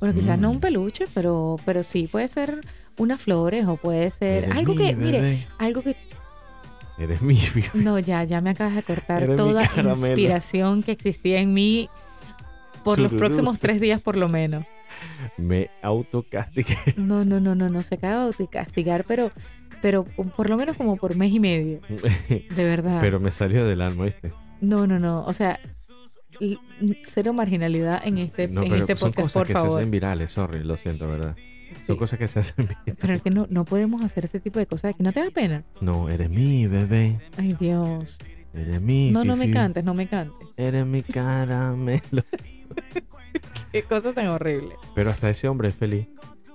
Bueno, 0.00 0.14
quizás 0.14 0.36
no 0.38 0.48
Mm. 0.48 0.52
un 0.52 0.60
peluche, 0.60 1.04
pero, 1.14 1.56
pero 1.64 1.84
sí 1.84 2.08
puede 2.10 2.26
ser 2.26 2.60
unas 2.98 3.20
flores 3.20 3.66
o 3.68 3.76
puede 3.76 4.10
ser 4.10 4.44
Eres 4.44 4.56
algo 4.56 4.74
que, 4.74 4.96
mire, 4.96 5.46
algo 5.58 5.82
que 5.82 5.94
Eres 6.98 7.22
mi 7.22 7.34
bebé. 7.54 7.70
No, 7.74 7.98
ya, 8.00 8.24
ya 8.24 8.40
me 8.40 8.50
acabas 8.50 8.74
de 8.74 8.82
cortar 8.82 9.22
Eres 9.22 9.36
toda 9.36 9.62
inspiración 9.62 10.82
que 10.82 10.90
existía 10.92 11.38
en 11.40 11.54
mí 11.54 11.88
por 12.82 12.98
los 12.98 13.14
próximos 13.14 13.60
tres 13.60 13.80
días 13.80 14.00
por 14.00 14.16
lo 14.16 14.28
menos. 14.28 14.64
Me 15.38 15.70
autocastigué. 15.82 16.76
No, 16.96 17.24
no, 17.24 17.40
no, 17.40 17.54
no, 17.54 17.68
no 17.68 17.82
se 17.82 17.96
acaba 17.96 18.30
de 18.30 18.48
castigar, 18.48 19.04
pero, 19.06 19.30
pero 19.80 20.04
por 20.36 20.48
lo 20.48 20.56
menos 20.56 20.76
como 20.76 20.96
por 20.96 21.16
mes 21.16 21.32
y 21.32 21.40
medio, 21.40 21.78
de 22.28 22.64
verdad. 22.64 22.98
Pero 23.00 23.20
me 23.20 23.30
salió 23.30 23.66
del 23.66 23.80
alma, 23.80 24.04
¿viste? 24.04 24.32
no, 24.60 24.86
no, 24.86 24.98
no, 24.98 25.24
o 25.26 25.32
sea, 25.32 25.58
cero 27.02 27.32
marginalidad 27.32 28.06
en 28.06 28.18
este, 28.18 28.48
No, 28.48 28.62
en 28.62 28.74
este 28.74 28.96
son 28.96 29.10
podcast, 29.10 29.26
cosas 29.26 29.32
por 29.32 29.46
que 29.46 29.52
se 29.52 29.76
hacen 29.76 29.90
virales, 29.90 30.32
sorry, 30.32 30.64
lo 30.64 30.76
siento, 30.76 31.08
¿verdad? 31.08 31.36
Son 31.86 31.96
cosas 31.96 32.18
que 32.18 32.28
se 32.28 32.38
hacen 32.38 32.66
virales. 32.66 32.96
Pero 33.00 33.14
es 33.14 33.22
que 33.22 33.30
no, 33.30 33.46
no 33.50 33.64
podemos 33.64 34.04
hacer 34.04 34.24
ese 34.24 34.40
tipo 34.40 34.58
de 34.58 34.66
cosas 34.66 34.90
aquí. 34.94 35.02
¿No 35.02 35.12
te 35.12 35.20
da 35.20 35.30
pena? 35.30 35.64
No, 35.80 36.08
eres 36.08 36.30
mi 36.30 36.66
bebé. 36.66 37.18
Ay, 37.36 37.56
Dios. 37.58 38.18
Eres 38.54 38.80
mi 38.80 39.10
No, 39.10 39.24
no 39.24 39.36
me 39.36 39.50
cantes, 39.50 39.82
no 39.82 39.94
me 39.94 40.06
cantes. 40.06 40.36
Eres 40.56 40.86
mi 40.86 41.02
caramelo. 41.02 42.22
Qué 43.72 43.82
cosa 43.82 44.12
tan 44.12 44.28
horrible. 44.28 44.76
Pero 44.94 45.10
hasta 45.10 45.30
ese 45.30 45.48
hombre 45.48 45.68
es 45.68 45.74
feliz. 45.74 46.06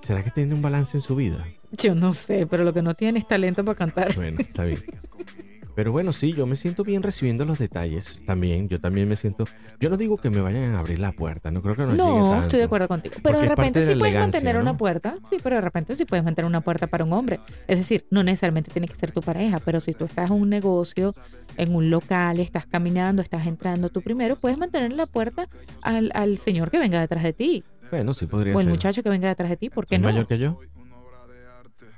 ¿Será 0.02 0.22
que 0.22 0.30
tiene 0.30 0.54
un 0.54 0.62
balance 0.62 0.96
en 0.96 1.02
su 1.02 1.16
vida? 1.16 1.44
Yo 1.72 1.94
no 1.94 2.12
sé, 2.12 2.46
pero 2.46 2.64
lo 2.64 2.72
que 2.72 2.82
no 2.82 2.94
tiene 2.94 3.18
es 3.18 3.28
talento 3.28 3.64
para 3.64 3.76
cantar. 3.76 4.14
Bueno, 4.14 4.38
está 4.40 4.64
bien. 4.64 4.82
Pero 5.78 5.92
bueno, 5.92 6.12
sí, 6.12 6.32
yo 6.32 6.44
me 6.44 6.56
siento 6.56 6.82
bien 6.82 7.04
recibiendo 7.04 7.44
los 7.44 7.56
detalles 7.60 8.18
también. 8.26 8.68
Yo 8.68 8.80
también 8.80 9.08
me 9.08 9.14
siento. 9.14 9.44
Yo 9.78 9.88
no 9.88 9.96
digo 9.96 10.16
que 10.16 10.28
me 10.28 10.40
vayan 10.40 10.74
a 10.74 10.80
abrir 10.80 10.98
la 10.98 11.12
puerta, 11.12 11.52
no 11.52 11.62
creo 11.62 11.76
que 11.76 11.82
nos 11.82 11.94
No, 11.94 12.30
tanto. 12.32 12.42
estoy 12.42 12.58
de 12.58 12.64
acuerdo 12.64 12.88
contigo. 12.88 13.14
Pero 13.22 13.38
de 13.38 13.48
repente 13.48 13.80
sí 13.82 13.94
puedes 13.94 14.16
mantener 14.16 14.56
una 14.56 14.76
puerta. 14.76 15.18
Sí, 15.30 15.36
pero 15.40 15.54
de 15.54 15.60
repente 15.62 15.94
sí 15.94 16.04
puedes 16.04 16.24
mantener 16.24 16.48
una 16.48 16.62
puerta 16.62 16.88
para 16.88 17.04
un 17.04 17.12
hombre. 17.12 17.38
Es 17.68 17.78
decir, 17.78 18.04
no 18.10 18.24
necesariamente 18.24 18.72
tiene 18.72 18.88
que 18.88 18.96
ser 18.96 19.12
tu 19.12 19.20
pareja, 19.20 19.60
pero 19.64 19.78
si 19.78 19.92
tú 19.92 20.06
estás 20.06 20.32
en 20.32 20.42
un 20.42 20.48
negocio, 20.48 21.14
en 21.56 21.72
un 21.72 21.90
local, 21.90 22.40
estás 22.40 22.66
caminando, 22.66 23.22
estás 23.22 23.46
entrando 23.46 23.88
tú 23.88 24.02
primero, 24.02 24.34
puedes 24.34 24.58
mantener 24.58 24.92
la 24.94 25.06
puerta 25.06 25.48
al, 25.82 26.10
al 26.12 26.38
señor 26.38 26.72
que 26.72 26.80
venga 26.80 26.98
detrás 27.00 27.22
de 27.22 27.32
ti. 27.34 27.62
Bueno, 27.92 28.14
sí 28.14 28.26
podría 28.26 28.52
O 28.52 28.58
el 28.58 28.64
ser. 28.64 28.72
muchacho 28.72 29.02
que 29.04 29.10
venga 29.10 29.28
detrás 29.28 29.48
de 29.48 29.56
ti. 29.56 29.70
¿Por 29.70 29.86
qué 29.86 29.94
¿Es 29.94 30.00
no? 30.00 30.08
mayor 30.08 30.26
que 30.26 30.38
yo? 30.38 30.58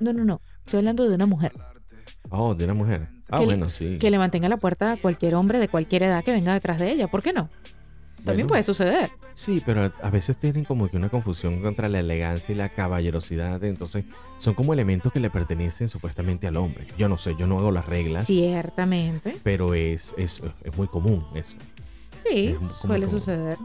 No, 0.01 0.13
no, 0.13 0.23
no. 0.27 0.43
Estoy 0.67 0.81
hablando 0.81 1.09
de 1.09 1.15
una 1.15 1.25
mujer. 1.25 1.53
Oh, 2.31 2.55
de 2.55 2.65
una 2.65 2.75
mujer. 2.75 3.09
Ah, 3.29 3.37
Que 3.37 3.41
le- 3.43 3.47
bueno, 3.47 3.69
sí. 3.69 3.99
Que 3.99 4.11
le 4.11 4.19
mantenga 4.19 4.49
la 4.49 4.57
puerta 4.57 4.93
a 4.93 4.97
cualquier 4.97 5.35
hombre 5.35 5.59
de 5.59 5.69
cualquier 5.69 6.05
edad 6.05 6.23
que 6.25 6.33
venga 6.33 6.55
detrás 6.55 6.79
de 6.79 6.91
ella. 6.93 7.09
¿Por 7.09 7.23
qué 7.23 7.33
no? 7.33 7.49
También 8.25 8.47
Bueno, 8.47 8.49
puede 8.49 8.63
suceder. 8.65 9.11
Sí, 9.33 9.63
pero 9.65 9.91
a- 10.03 10.11
veces 10.11 10.37
tienen 10.37 10.65
como 10.65 10.89
que 10.91 10.97
una 10.99 11.09
confusión 11.09 11.63
contra 11.63 11.89
la 11.89 12.01
elegancia 12.01 12.53
y 12.53 12.57
la 12.57 12.69
caballerosidad. 12.69 13.65
Entonces, 13.65 14.05
son 14.39 14.53
como 14.55 14.75
elementos 14.75 15.11
que 15.13 15.21
le 15.21 15.31
pertenecen 15.31 15.89
supuestamente 15.89 16.47
al 16.47 16.57
hombre. 16.59 16.87
Yo 16.99 17.09
no 17.09 17.17
sé, 17.17 17.35
yo 17.39 17.47
no 17.47 17.59
hago 17.59 17.71
las 17.73 17.89
reglas. 17.89 18.27
Ciertamente. 18.27 19.37
Pero 19.43 19.73
es, 19.75 20.15
es, 20.19 20.43
es 20.65 20.77
muy 20.77 20.87
común 20.89 21.25
eso. 21.35 21.57
Sí, 22.29 22.57
Es 22.63 22.71
suele 22.73 23.09
suceder. 23.09 23.57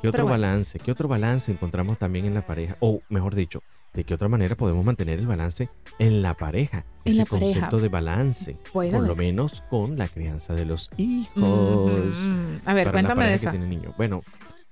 ¿Qué 0.00 0.08
otro 0.08 0.22
bueno. 0.24 0.40
balance? 0.40 0.78
¿Qué 0.78 0.90
otro 0.90 1.06
balance 1.08 1.52
encontramos 1.52 1.98
también 1.98 2.24
en 2.24 2.32
la 2.32 2.46
pareja? 2.46 2.76
O 2.80 3.02
mejor 3.10 3.34
dicho, 3.34 3.62
¿de 3.94 4.04
qué 4.04 4.14
otra 4.14 4.28
manera 4.28 4.54
podemos 4.56 4.84
mantener 4.84 5.18
el 5.18 5.26
balance 5.26 5.68
en 5.98 6.22
la 6.22 6.34
pareja? 6.34 6.84
En 7.04 7.12
Ese 7.12 7.18
la 7.20 7.24
pareja. 7.26 7.52
concepto 7.52 7.80
de 7.80 7.88
balance. 7.88 8.56
Bueno, 8.72 8.98
por 8.98 9.06
lo 9.06 9.14
de- 9.14 9.20
menos 9.20 9.62
con 9.70 9.98
la 9.98 10.08
crianza 10.08 10.54
de 10.54 10.64
los 10.64 10.90
hijos. 10.96 12.28
A 12.64 12.74
ver, 12.74 12.84
para 12.84 12.84
la 12.84 12.92
cuéntame 12.92 13.08
de 13.08 13.14
pareja 13.14 13.34
esa. 13.34 13.50
que 13.52 13.58
tiene 13.58 13.74
niños. 13.76 13.94
Bueno, 13.96 14.22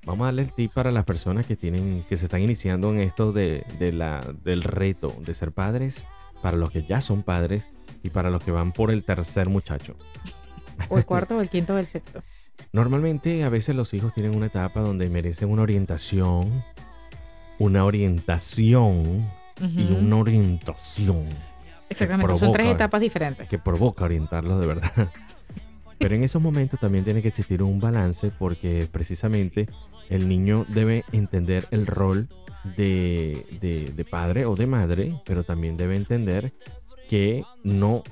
vamos 0.04 0.24
a 0.24 0.26
darle 0.26 0.42
el 0.42 0.52
tip 0.52 0.72
para 0.72 0.90
las 0.90 1.04
personas 1.04 1.46
que 1.46 1.56
tienen, 1.56 2.04
que 2.08 2.16
se 2.16 2.26
están 2.26 2.42
iniciando 2.42 2.90
en 2.90 3.00
esto 3.00 3.32
de, 3.32 3.64
de 3.78 3.92
la, 3.92 4.20
del 4.44 4.62
reto 4.62 5.14
de 5.24 5.34
ser 5.34 5.52
padres, 5.52 6.06
para 6.42 6.56
los 6.56 6.70
que 6.70 6.84
ya 6.84 7.00
son 7.00 7.22
padres 7.22 7.68
y 8.02 8.10
para 8.10 8.30
los 8.30 8.44
que 8.44 8.50
van 8.52 8.72
por 8.72 8.90
el 8.90 9.04
tercer 9.04 9.48
muchacho. 9.48 9.94
O 10.90 10.98
el 10.98 11.06
cuarto, 11.06 11.38
o 11.38 11.40
el 11.40 11.48
quinto, 11.48 11.72
o 11.74 11.78
el 11.78 11.86
sexto. 11.86 12.22
Normalmente 12.70 13.44
a 13.44 13.48
veces 13.48 13.74
los 13.74 13.94
hijos 13.94 14.12
tienen 14.12 14.36
una 14.36 14.46
etapa 14.48 14.80
donde 14.82 15.08
merecen 15.08 15.48
una 15.50 15.62
orientación, 15.62 16.62
una 17.58 17.84
orientación 17.84 19.28
y 19.60 19.92
una 19.92 20.16
orientación 20.16 21.24
Exactamente, 21.88 22.34
son 22.34 22.52
tres 22.52 22.66
etapas 22.68 23.00
diferentes. 23.00 23.48
que 23.48 23.58
provoca 23.58 24.04
orientarlos 24.04 24.60
de 24.60 24.66
verdad. 24.66 24.92
Pero 25.98 26.14
en 26.14 26.24
esos 26.24 26.42
momentos 26.42 26.78
también 26.80 27.04
tiene 27.04 27.22
que 27.22 27.28
existir 27.28 27.62
un 27.62 27.80
balance 27.80 28.30
porque 28.38 28.86
precisamente 28.90 29.66
el 30.10 30.28
niño 30.28 30.66
debe 30.68 31.04
entender 31.12 31.66
el 31.70 31.86
rol 31.86 32.28
de, 32.76 33.46
de- 33.62 33.92
de 33.96 34.04
padre 34.04 34.44
o 34.44 34.56
de 34.56 34.66
madre, 34.66 35.20
pero 35.24 35.44
también 35.44 35.76
debe 35.76 35.96
entender 35.96 36.52
que 37.08 37.44
no 37.64 38.02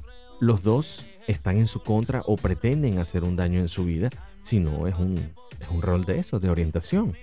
los 0.41 0.63
dos 0.63 1.07
están 1.27 1.59
en 1.59 1.67
su 1.67 1.83
contra 1.83 2.23
o 2.27 2.37
pretenden 2.37 2.99
hacer 2.99 3.25
un 3.25 3.37
daño 3.37 3.59
en 3.61 3.69
su 3.69 3.85
vida, 3.85 4.09
sino 4.43 4.87
es 4.87 4.95
un, 4.95 5.17
es 5.61 5.69
un 5.71 5.83
rol 5.83 6.05
de 6.05 6.19
eso, 6.19 6.39
de 6.41 6.49
orientación. 6.51 7.15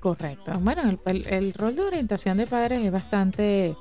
Correcto. 0.00 0.52
Bueno, 0.60 0.82
el, 0.82 0.98
el- 1.06 1.26
el 1.26 1.52
rol 1.54 1.74
de 1.76 1.82
orientación 1.82 2.36
de 2.36 2.46
padres 2.46 2.84
es 2.84 2.92
bastante 2.92 3.76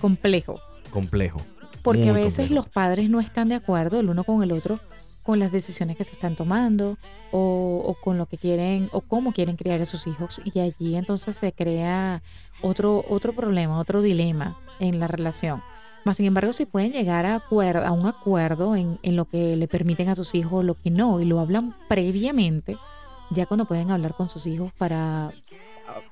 complejo, 0.00 0.60
Complejo. 0.90 1.40
porque 1.82 2.08
a 2.08 2.12
veces 2.12 2.36
complejo. 2.48 2.54
los 2.54 2.68
padres 2.68 3.10
no 3.10 3.20
están 3.20 3.48
de 3.48 3.56
acuerdo 3.56 4.00
el 4.00 4.08
uno 4.08 4.24
con 4.24 4.42
el 4.42 4.52
otro 4.52 4.80
con 5.24 5.38
las 5.38 5.52
decisiones 5.52 5.96
que 5.98 6.04
se 6.04 6.12
están 6.12 6.36
tomando 6.36 6.96
o, 7.32 7.82
o 7.84 7.94
con 8.02 8.16
lo 8.16 8.24
que 8.26 8.38
quieren 8.38 8.88
o 8.92 9.02
cómo 9.02 9.32
quieren 9.32 9.56
criar 9.56 9.82
a 9.82 9.84
sus 9.84 10.06
hijos 10.06 10.40
y 10.44 10.60
allí 10.60 10.96
entonces 10.96 11.36
se 11.36 11.52
crea 11.52 12.22
otro 12.62 13.04
otro 13.10 13.34
problema, 13.34 13.78
otro 13.78 14.00
dilema 14.00 14.56
en 14.80 14.98
la 15.00 15.06
relación. 15.06 15.62
Más 16.06 16.16
sin 16.16 16.24
embargo, 16.26 16.54
si 16.54 16.64
pueden 16.64 16.92
llegar 16.92 17.26
a, 17.26 17.42
acuer- 17.42 17.84
a 17.84 17.92
un 17.92 18.06
acuerdo 18.06 18.74
en, 18.74 18.98
en 19.02 19.16
lo 19.16 19.26
que 19.26 19.56
le 19.56 19.68
permiten 19.68 20.08
a 20.08 20.14
sus 20.14 20.34
hijos, 20.34 20.64
lo 20.64 20.74
que 20.74 20.90
no, 20.90 21.20
y 21.20 21.26
lo 21.26 21.40
hablan 21.40 21.74
previamente, 21.88 22.78
ya 23.30 23.46
cuando 23.46 23.64
pueden 23.66 23.90
hablar 23.90 24.14
con 24.14 24.28
sus 24.28 24.46
hijos 24.46 24.72
para, 24.78 25.32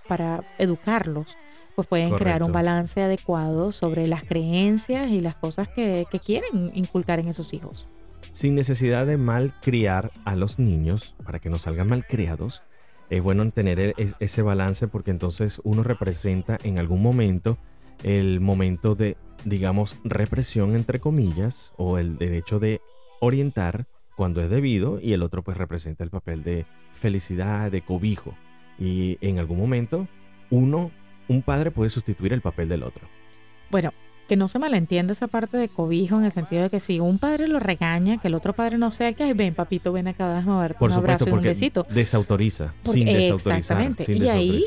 para 0.09 0.45
educarlos, 0.59 1.37
pues 1.75 1.87
pueden 1.89 2.11
crear 2.25 2.43
un 2.43 2.53
balance 2.53 3.03
adecuado 3.03 3.73
sobre 3.73 4.07
las 4.07 4.25
creencias 4.25 5.11
y 5.11 5.21
las 5.21 5.35
cosas 5.37 5.69
que, 5.69 6.07
que 6.11 6.19
quieren 6.21 6.71
inculcar 6.75 7.19
en 7.21 7.29
esos 7.29 7.53
hijos. 7.53 7.89
sin 8.33 8.55
necesidad 8.55 9.07
de 9.07 9.17
mal 9.17 9.55
criar 9.63 10.11
a 10.25 10.37
los 10.37 10.59
niños, 10.59 11.15
para 11.25 11.39
que 11.39 11.49
no 11.51 11.59
salgan 11.59 11.89
mal 11.89 12.07
criados, 12.07 12.63
es 13.09 13.23
bueno 13.23 13.49
tener 13.51 13.79
e- 13.81 13.95
es- 13.99 14.15
ese 14.21 14.43
balance 14.43 14.89
porque 14.89 15.11
entonces 15.11 15.61
uno 15.65 15.83
representa 15.83 16.59
en 16.65 16.79
algún 16.79 17.01
momento 17.03 17.57
el 18.03 18.41
momento 18.41 18.95
de, 18.95 19.17
digamos, 19.45 19.97
represión 20.05 20.77
entre 20.77 20.99
comillas, 21.01 21.73
o 21.79 21.97
el 21.99 22.19
derecho 22.19 22.59
de 22.59 22.81
orientar 23.21 23.87
cuando 24.17 24.43
es 24.43 24.51
debido, 24.51 24.99
y 25.01 25.13
el 25.13 25.23
otro 25.23 25.43
pues 25.43 25.57
representa 25.57 26.03
el 26.03 26.11
papel 26.11 26.43
de 26.43 26.67
felicidad, 26.93 27.71
de 27.71 27.83
cobijo. 27.83 28.35
Y 28.79 29.19
en 29.21 29.39
algún 29.39 29.59
momento 29.59 30.09
uno, 30.51 30.91
un 31.29 31.43
padre 31.43 31.71
puede 31.71 31.91
sustituir 31.91 32.33
el 32.33 32.41
papel 32.41 32.69
del 32.69 32.83
otro. 32.83 33.07
Bueno, 33.71 33.93
que 34.29 34.37
no 34.37 34.49
se 34.49 34.59
malentienda 34.59 35.13
esa 35.13 35.29
parte 35.29 35.57
de 35.57 35.69
cobijo 35.69 36.19
en 36.19 36.25
el 36.25 36.33
sentido 36.33 36.63
de 36.65 36.71
que 36.71 36.81
si 36.81 36.99
un 36.99 37.19
padre 37.19 37.47
lo 37.47 37.61
regaña, 37.61 38.19
que 38.19 38.27
el 38.29 38.35
otro 38.35 38.55
padre 38.55 38.77
no 38.77 38.91
sea 38.91 39.09
el 39.09 39.15
que, 39.17 39.23
"Ay, 39.23 39.35
ven 39.35 39.55
papito, 39.55 39.93
ven 39.93 40.09
acá, 40.09 40.35
déjame 40.35 40.59
darte 40.59 40.79
Por 40.79 40.91
un 40.91 40.97
supuesto, 40.97 41.25
abrazo 41.25 41.31
y 41.31 41.33
un 41.39 41.43
besito. 41.43 41.87
desautoriza, 41.91 42.75
Porque- 42.83 42.99
sin 43.01 43.07
desautorizar. 43.07 43.59
exactamente. 43.59 44.05
Sin 44.05 44.23
Y 44.25 44.29
ahí- 44.29 44.65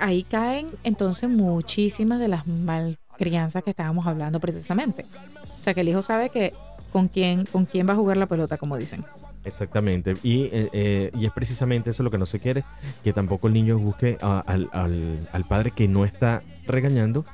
ahí 0.00 0.22
caen 0.24 0.68
entonces 0.84 1.28
muchísimas 1.30 2.18
de 2.20 2.28
las 2.28 2.46
malcrianzas 2.46 3.64
que 3.64 3.70
estábamos 3.70 4.06
hablando 4.06 4.40
precisamente. 4.40 5.04
O 5.58 5.62
sea 5.62 5.72
que 5.74 5.80
el 5.80 5.88
hijo 5.88 6.02
sabe 6.02 6.28
que 6.30 6.52
con 6.92 7.08
quién, 7.08 7.44
con 7.46 7.64
quién 7.66 7.88
va 7.88 7.92
a 7.92 7.96
jugar 7.96 8.16
la 8.16 8.26
pelota, 8.26 8.56
como 8.56 8.76
dicen. 8.76 9.04
Exactamente. 9.44 10.16
Y, 10.22 10.42
eh, 10.44 10.68
eh, 10.72 11.10
y 11.18 11.26
es 11.26 11.32
precisamente 11.32 11.90
eso 11.90 12.02
lo 12.02 12.10
que 12.10 12.18
no 12.18 12.26
se 12.26 12.40
quiere, 12.40 12.64
que 13.04 13.12
tampoco 13.12 13.46
el 13.46 13.54
niño 13.54 13.78
busque 13.78 14.18
a- 14.20 14.40
al, 14.46 14.68
al- 14.72 15.20
al 15.32 15.44
padre 15.44 15.70
que 15.70 15.88
no 15.88 16.04
está 16.04 16.42
regañando, 16.66 17.24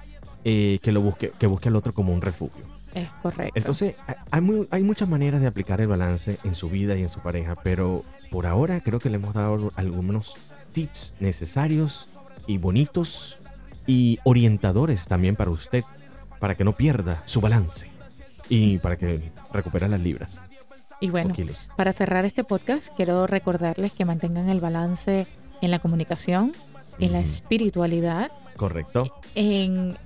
eh, 0.45 0.79
que 0.83 0.93
lo 0.93 1.01
busque, 1.01 1.33
que 1.39 1.47
busque 1.47 1.69
al 1.69 1.77
otro 1.77 1.93
como 1.93 2.13
un 2.13 2.21
refugio. 2.21 2.65
Es 2.95 3.09
correcto. 3.23 3.53
Entonces, 3.57 3.97
ha- 4.07 4.17
hay, 4.31 4.41
muy- 4.41 4.69
hay 4.71 4.83
muchas 4.83 5.09
maneras 5.09 5.41
de 5.41 5.47
aplicar 5.49 5.81
el 5.81 5.89
balance 5.89 6.39
en 6.45 6.55
su 6.55 6.69
vida 6.71 6.97
y 6.97 7.03
en 7.03 7.09
su 7.09 7.21
pareja, 7.21 7.57
pero 7.57 8.03
por 8.31 8.47
ahora 8.47 8.81
creo 8.81 9.01
que 9.01 9.11
le 9.11 9.17
hemos 9.17 9.35
dado 9.35 9.73
algunos 9.75 10.37
tips 10.73 11.15
necesarios 11.21 12.09
y 12.47 12.59
bonitos 12.59 13.39
y 13.87 14.19
orientadores 14.25 15.07
también 15.07 15.35
para 15.37 15.51
usted, 15.51 15.83
para 16.39 16.55
que 16.57 16.65
no 16.65 16.75
pierda 16.75 17.23
su 17.27 17.41
balance 17.41 17.89
y 18.49 18.79
para 18.79 18.97
que 18.97 19.33
recupere 19.53 19.89
las 19.89 20.01
libras 20.01 20.41
y 21.01 21.11
bueno, 21.11 21.35
para 21.77 21.93
cerrar 21.93 22.25
este 22.25 22.45
podcast, 22.45 22.89
quiero 22.97 23.27
recordarles 23.27 23.93
que 23.93 24.05
mantengan 24.05 24.49
el 24.49 24.61
balance 24.61 25.27
en 25.61 25.71
la 25.71 25.79
comunicación, 25.79 26.53
en 26.99 27.13
la 27.13 27.21
espiritualidad, 27.21 28.33
Correcto. 28.57 29.13
en... 29.35 29.97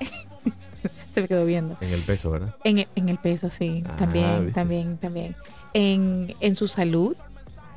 Se 1.14 1.22
me 1.22 1.28
quedó 1.28 1.46
viendo. 1.46 1.76
En 1.80 1.90
el 1.90 2.00
peso, 2.02 2.30
¿verdad? 2.30 2.54
En, 2.64 2.86
en 2.96 3.08
el 3.08 3.18
peso, 3.18 3.48
sí. 3.50 3.84
Ah, 3.86 3.96
también, 3.96 4.40
¿viste? 4.40 4.52
también, 4.52 4.96
también. 4.98 5.36
En, 5.74 6.34
en 6.40 6.54
su 6.54 6.68
salud, 6.68 7.16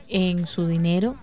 en 0.09 0.47
su 0.47 0.67
dinero. 0.67 1.15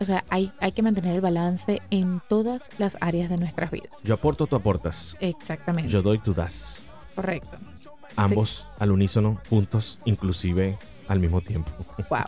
O 0.00 0.04
sea, 0.04 0.24
hay, 0.28 0.52
hay 0.60 0.72
que 0.72 0.82
mantener 0.82 1.14
el 1.14 1.20
balance 1.20 1.80
en 1.90 2.20
todas 2.28 2.68
las 2.78 2.96
áreas 3.00 3.30
de 3.30 3.38
nuestras 3.38 3.70
vidas. 3.70 4.02
Yo 4.04 4.14
aporto, 4.14 4.46
tú 4.46 4.56
aportas. 4.56 5.16
Exactamente. 5.20 5.90
Yo 5.90 6.02
doy, 6.02 6.18
tú 6.18 6.34
das. 6.34 6.80
Correcto. 7.14 7.56
Ambos 8.16 8.68
al 8.78 8.90
unísono, 8.92 9.40
juntos, 9.50 9.98
inclusive 10.04 10.78
al 11.08 11.20
mismo 11.20 11.40
tiempo. 11.40 11.70
Wow. 12.08 12.20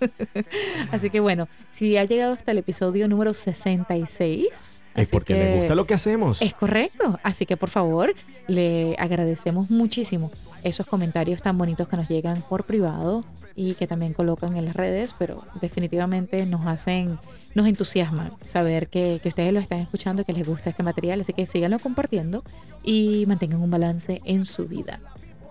Así 0.92 1.10
que 1.10 1.20
bueno, 1.20 1.48
si 1.70 1.96
ha 1.96 2.04
llegado 2.04 2.32
hasta 2.34 2.52
el 2.52 2.58
episodio 2.58 3.08
número 3.08 3.34
66. 3.34 4.82
Es 4.94 5.08
porque 5.10 5.34
que- 5.34 5.40
me 5.40 5.56
gusta 5.58 5.74
lo 5.74 5.86
que 5.86 5.94
hacemos. 5.94 6.40
Es 6.40 6.54
correcto. 6.54 7.18
Así 7.22 7.44
que 7.46 7.56
por 7.56 7.68
favor, 7.70 8.14
le 8.48 8.96
agradecemos 8.98 9.70
muchísimo 9.70 10.30
esos 10.66 10.86
comentarios 10.86 11.42
tan 11.42 11.56
bonitos 11.56 11.88
que 11.88 11.96
nos 11.96 12.08
llegan 12.08 12.42
por 12.42 12.64
privado 12.64 13.24
y 13.54 13.74
que 13.74 13.86
también 13.86 14.12
colocan 14.12 14.56
en 14.56 14.64
las 14.66 14.76
redes, 14.76 15.14
pero 15.18 15.42
definitivamente 15.60 16.44
nos 16.46 16.66
hacen, 16.66 17.18
nos 17.54 17.66
entusiasma 17.66 18.30
saber 18.44 18.88
que, 18.88 19.20
que 19.22 19.28
ustedes 19.28 19.52
lo 19.52 19.60
están 19.60 19.78
escuchando 19.80 20.22
y 20.22 20.24
que 20.24 20.32
les 20.32 20.46
gusta 20.46 20.70
este 20.70 20.82
material. 20.82 21.20
Así 21.20 21.32
que 21.32 21.46
síganlo 21.46 21.78
compartiendo 21.78 22.42
y 22.84 23.24
mantengan 23.26 23.62
un 23.62 23.70
balance 23.70 24.20
en 24.24 24.44
su 24.44 24.66
vida. 24.66 25.00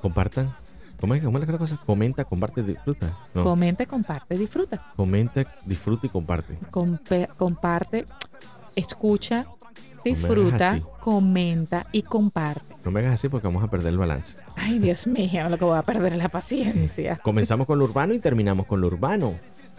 Compartan. 0.01 0.53
¿Cómo 0.99 1.13
es, 1.15 1.23
cómo 1.23 1.37
es 1.39 1.47
la 1.47 1.57
cosa? 1.57 1.77
Comenta, 1.85 2.23
comparte, 2.25 2.63
disfruta. 2.63 3.17
No, 3.33 3.43
Comenta, 3.43 3.85
comparte, 3.85 4.37
disfruta. 4.37 4.91
comenta, 4.95 5.45
disfruta 5.65 6.07
y 6.07 6.09
comparte. 6.09 6.57
Compe- 6.71 7.27
comparte, 7.37 8.05
escucha, 8.75 9.45
disfruta, 10.09 10.79
comenta 10.99 11.85
y 11.91 12.01
comparte. 12.03 12.75
No 12.83 12.91
me 12.91 12.99
hagas 13.01 13.13
así 13.15 13.29
porque 13.29 13.47
vamos 13.47 13.63
a 13.63 13.67
perder 13.67 13.89
el 13.89 13.97
balance. 13.97 14.37
Ay, 14.55 14.79
Dios 14.79 15.07
mío, 15.07 15.49
lo 15.49 15.57
que 15.57 15.65
voy 15.65 15.77
a 15.77 15.81
perder 15.81 16.13
es 16.13 16.19
la 16.19 16.29
paciencia. 16.29 17.17
Comenzamos 17.23 17.67
con 17.67 17.79
lo 17.79 17.85
urbano 17.85 18.13
y 18.13 18.19
terminamos 18.19 18.65
con 18.65 18.81
lo 18.81 18.87
urbano. 18.87 19.33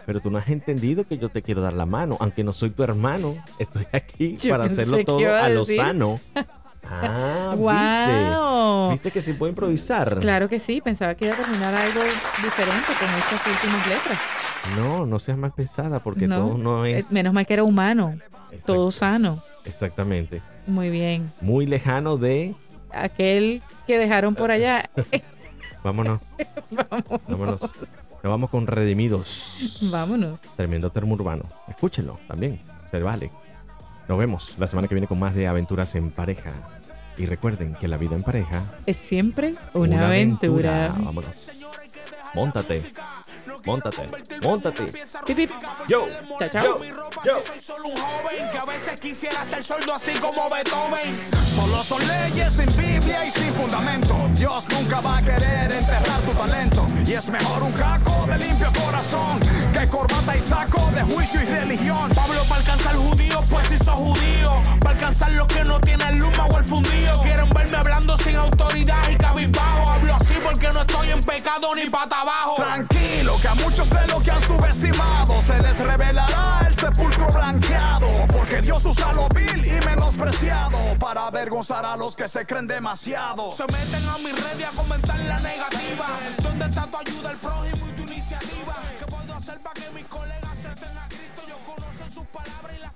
Pero 0.05 0.21
tú 0.21 0.31
no 0.31 0.37
has 0.37 0.47
entendido 0.47 1.05
que 1.05 1.17
yo 1.17 1.27
te 1.27 1.41
quiero 1.41 1.61
dar 1.61 1.73
la 1.73 1.85
mano. 1.85 2.15
Aunque 2.21 2.41
no 2.43 2.53
soy 2.53 2.69
tu 2.69 2.81
hermano, 2.83 3.33
estoy 3.59 3.85
aquí 3.91 4.37
Yo 4.41 4.51
para 4.51 4.63
hacerlo 4.65 5.03
todo 5.03 5.19
a 5.35 5.49
lo 5.49 5.61
decir. 5.61 5.77
sano. 5.77 6.19
Ah, 6.89 7.53
¡Wow! 7.57 8.91
¿viste? 8.91 8.93
¿Viste 8.93 9.11
que 9.11 9.21
sí 9.21 9.33
puedo 9.33 9.49
improvisar? 9.49 10.19
Claro 10.19 10.47
que 10.47 10.57
sí, 10.57 10.79
pensaba 10.79 11.15
que 11.15 11.25
iba 11.25 11.33
a 11.33 11.37
terminar 11.37 11.75
algo 11.75 11.99
diferente 12.41 12.87
con 12.97 13.09
esas 13.09 13.45
últimas 13.45 13.87
letras. 13.87 14.19
No, 14.77 15.05
no 15.05 15.19
seas 15.19 15.37
mal 15.37 15.51
pensada 15.51 15.99
porque 16.01 16.27
No, 16.27 16.37
todo 16.37 16.57
no 16.57 16.85
Eh, 16.85 16.99
es... 16.99 17.11
Menos 17.11 17.33
mal 17.33 17.45
que 17.45 17.55
era 17.55 17.63
humano, 17.65 18.15
todo 18.65 18.91
sano. 18.91 19.41
Exactamente. 19.65 20.41
Muy 20.65 20.89
bien. 20.89 21.29
Muy 21.41 21.65
lejano 21.65 22.17
de... 22.17 22.55
Aquel 22.91 23.61
que 23.85 23.97
dejaron 23.97 24.35
por 24.35 24.51
allá. 24.51 24.89
Vámonos, 25.83 26.21
vámonos. 27.27 27.61
Nos 27.61 28.31
vamos 28.31 28.49
con 28.49 28.67
Redimidos. 28.67 29.79
Vámonos. 29.83 30.39
Tremendo 30.55 30.91
termo 30.91 31.13
urbano. 31.13 31.43
Escúchenlo 31.67 32.19
también. 32.27 32.59
Se 32.91 32.99
vale. 32.99 33.31
Nos 34.07 34.17
vemos 34.17 34.55
la 34.57 34.67
semana 34.67 34.87
que 34.87 34.95
viene 34.95 35.07
con 35.07 35.19
más 35.19 35.35
de 35.35 35.47
aventuras 35.47 35.95
en 35.95 36.11
pareja. 36.11 36.51
Y 37.17 37.25
recuerden 37.25 37.73
que 37.75 37.87
la 37.87 37.97
vida 37.97 38.15
en 38.15 38.23
pareja 38.23 38.63
Es 38.85 38.97
siempre 38.97 39.55
una, 39.73 40.07
aventura. 40.07 40.93
Vámonos. 40.99 41.51
Móntate. 42.35 42.83
Móntate. 43.65 44.07
Móntate. 44.41 44.85
Pip, 45.25 45.35
pip. 45.35 45.51
Yo. 45.87 46.07
Chao, 46.39 46.49
chao. 46.49 46.63
Yo. 46.63 46.77
Yo. 47.23 47.39
Soy 47.45 47.59
solo 47.59 47.89
un 47.89 47.97
joven 47.97 48.49
que 48.51 48.57
a 48.57 48.65
veces 48.65 48.99
quisiera 48.99 49.43
ser 49.45 49.63
sordo 49.63 49.93
así 49.93 50.13
como 50.13 50.49
Beethoven. 50.49 51.15
Solo 51.55 51.83
son 51.83 52.01
leyes 52.07 52.53
sin 52.53 52.65
Biblia 52.77 53.25
y 53.25 53.31
sin 53.31 53.53
fundamento. 53.53 54.15
Dios 54.35 54.67
nunca 54.69 55.01
va 55.01 55.17
a 55.17 55.21
querer 55.21 55.73
enterrar 55.73 56.21
tu 56.21 56.31
talento. 56.33 56.87
Y 57.05 57.13
es 57.13 57.29
mejor 57.29 57.63
un 57.63 57.71
caco 57.71 58.25
de 58.27 58.37
limpio 58.37 58.71
corazón 58.83 59.39
y 60.37 60.39
saco 60.39 60.79
de 60.91 61.01
juicio 61.01 61.41
y 61.41 61.45
religión. 61.45 62.09
Pablo 62.15 62.41
para 62.47 62.61
alcanzar 62.61 62.95
judío, 62.95 63.43
pues 63.49 63.71
hizo 63.71 63.91
judío. 63.91 64.61
Para 64.79 64.91
alcanzar 64.91 65.33
los 65.33 65.47
que 65.47 65.63
no 65.63 65.79
tienen 65.79 66.19
luma 66.19 66.45
o 66.45 66.57
el 66.57 66.63
fundido. 66.63 67.17
Quieren 67.21 67.49
verme 67.49 67.77
hablando 67.77 68.17
sin 68.17 68.35
autoridad 68.35 69.09
y 69.09 69.15
cabizbajo. 69.15 69.91
Hablo 69.91 70.13
así 70.15 70.35
porque 70.43 70.69
no 70.69 70.81
estoy 70.81 71.09
en 71.09 71.21
pecado 71.21 71.73
ni 71.75 71.89
pata 71.89 72.21
abajo. 72.21 72.55
Tranquilo, 72.57 73.37
que 73.41 73.47
a 73.47 73.55
muchos 73.55 73.89
de 73.89 74.07
los 74.07 74.21
que 74.21 74.31
han 74.31 74.41
subestimado 74.41 75.41
se 75.41 75.59
les 75.61 75.79
revelará 75.79 76.59
el 76.67 76.75
sepulcro 76.75 77.27
blanqueado. 77.31 78.07
Porque 78.27 78.61
Dios 78.61 78.85
usa 78.85 79.13
lo 79.13 79.27
vil 79.29 79.65
y 79.65 79.85
menospreciado 79.85 80.77
para 80.99 81.27
avergonzar 81.27 81.85
a 81.85 81.97
los 81.97 82.15
que 82.15 82.27
se 82.27 82.45
creen 82.45 82.67
demasiado. 82.67 83.51
Se 83.51 83.63
meten 83.63 84.07
a 84.07 84.17
mi 84.19 84.31
red 84.31 84.59
y 84.59 84.63
a 84.63 84.69
comentar 84.69 85.19
la 85.19 85.39
negativa. 85.39 86.07
¿Dónde 86.43 86.65
está 86.65 86.85
tu 86.85 86.97
ayuda 86.97 87.29
al 87.29 87.37
prójimo? 87.37 87.87
observa 89.47 89.71
que 89.71 89.89
mis 89.91 90.05
colegas 90.07 90.57
se 90.61 90.67
estén 90.67 90.97
a 90.97 91.07
Cristo. 91.07 91.41
Ellos 91.45 91.59
conocen 91.65 92.11
sus 92.11 92.27
palabras 92.27 92.75
y 92.75 92.79
las 92.79 92.95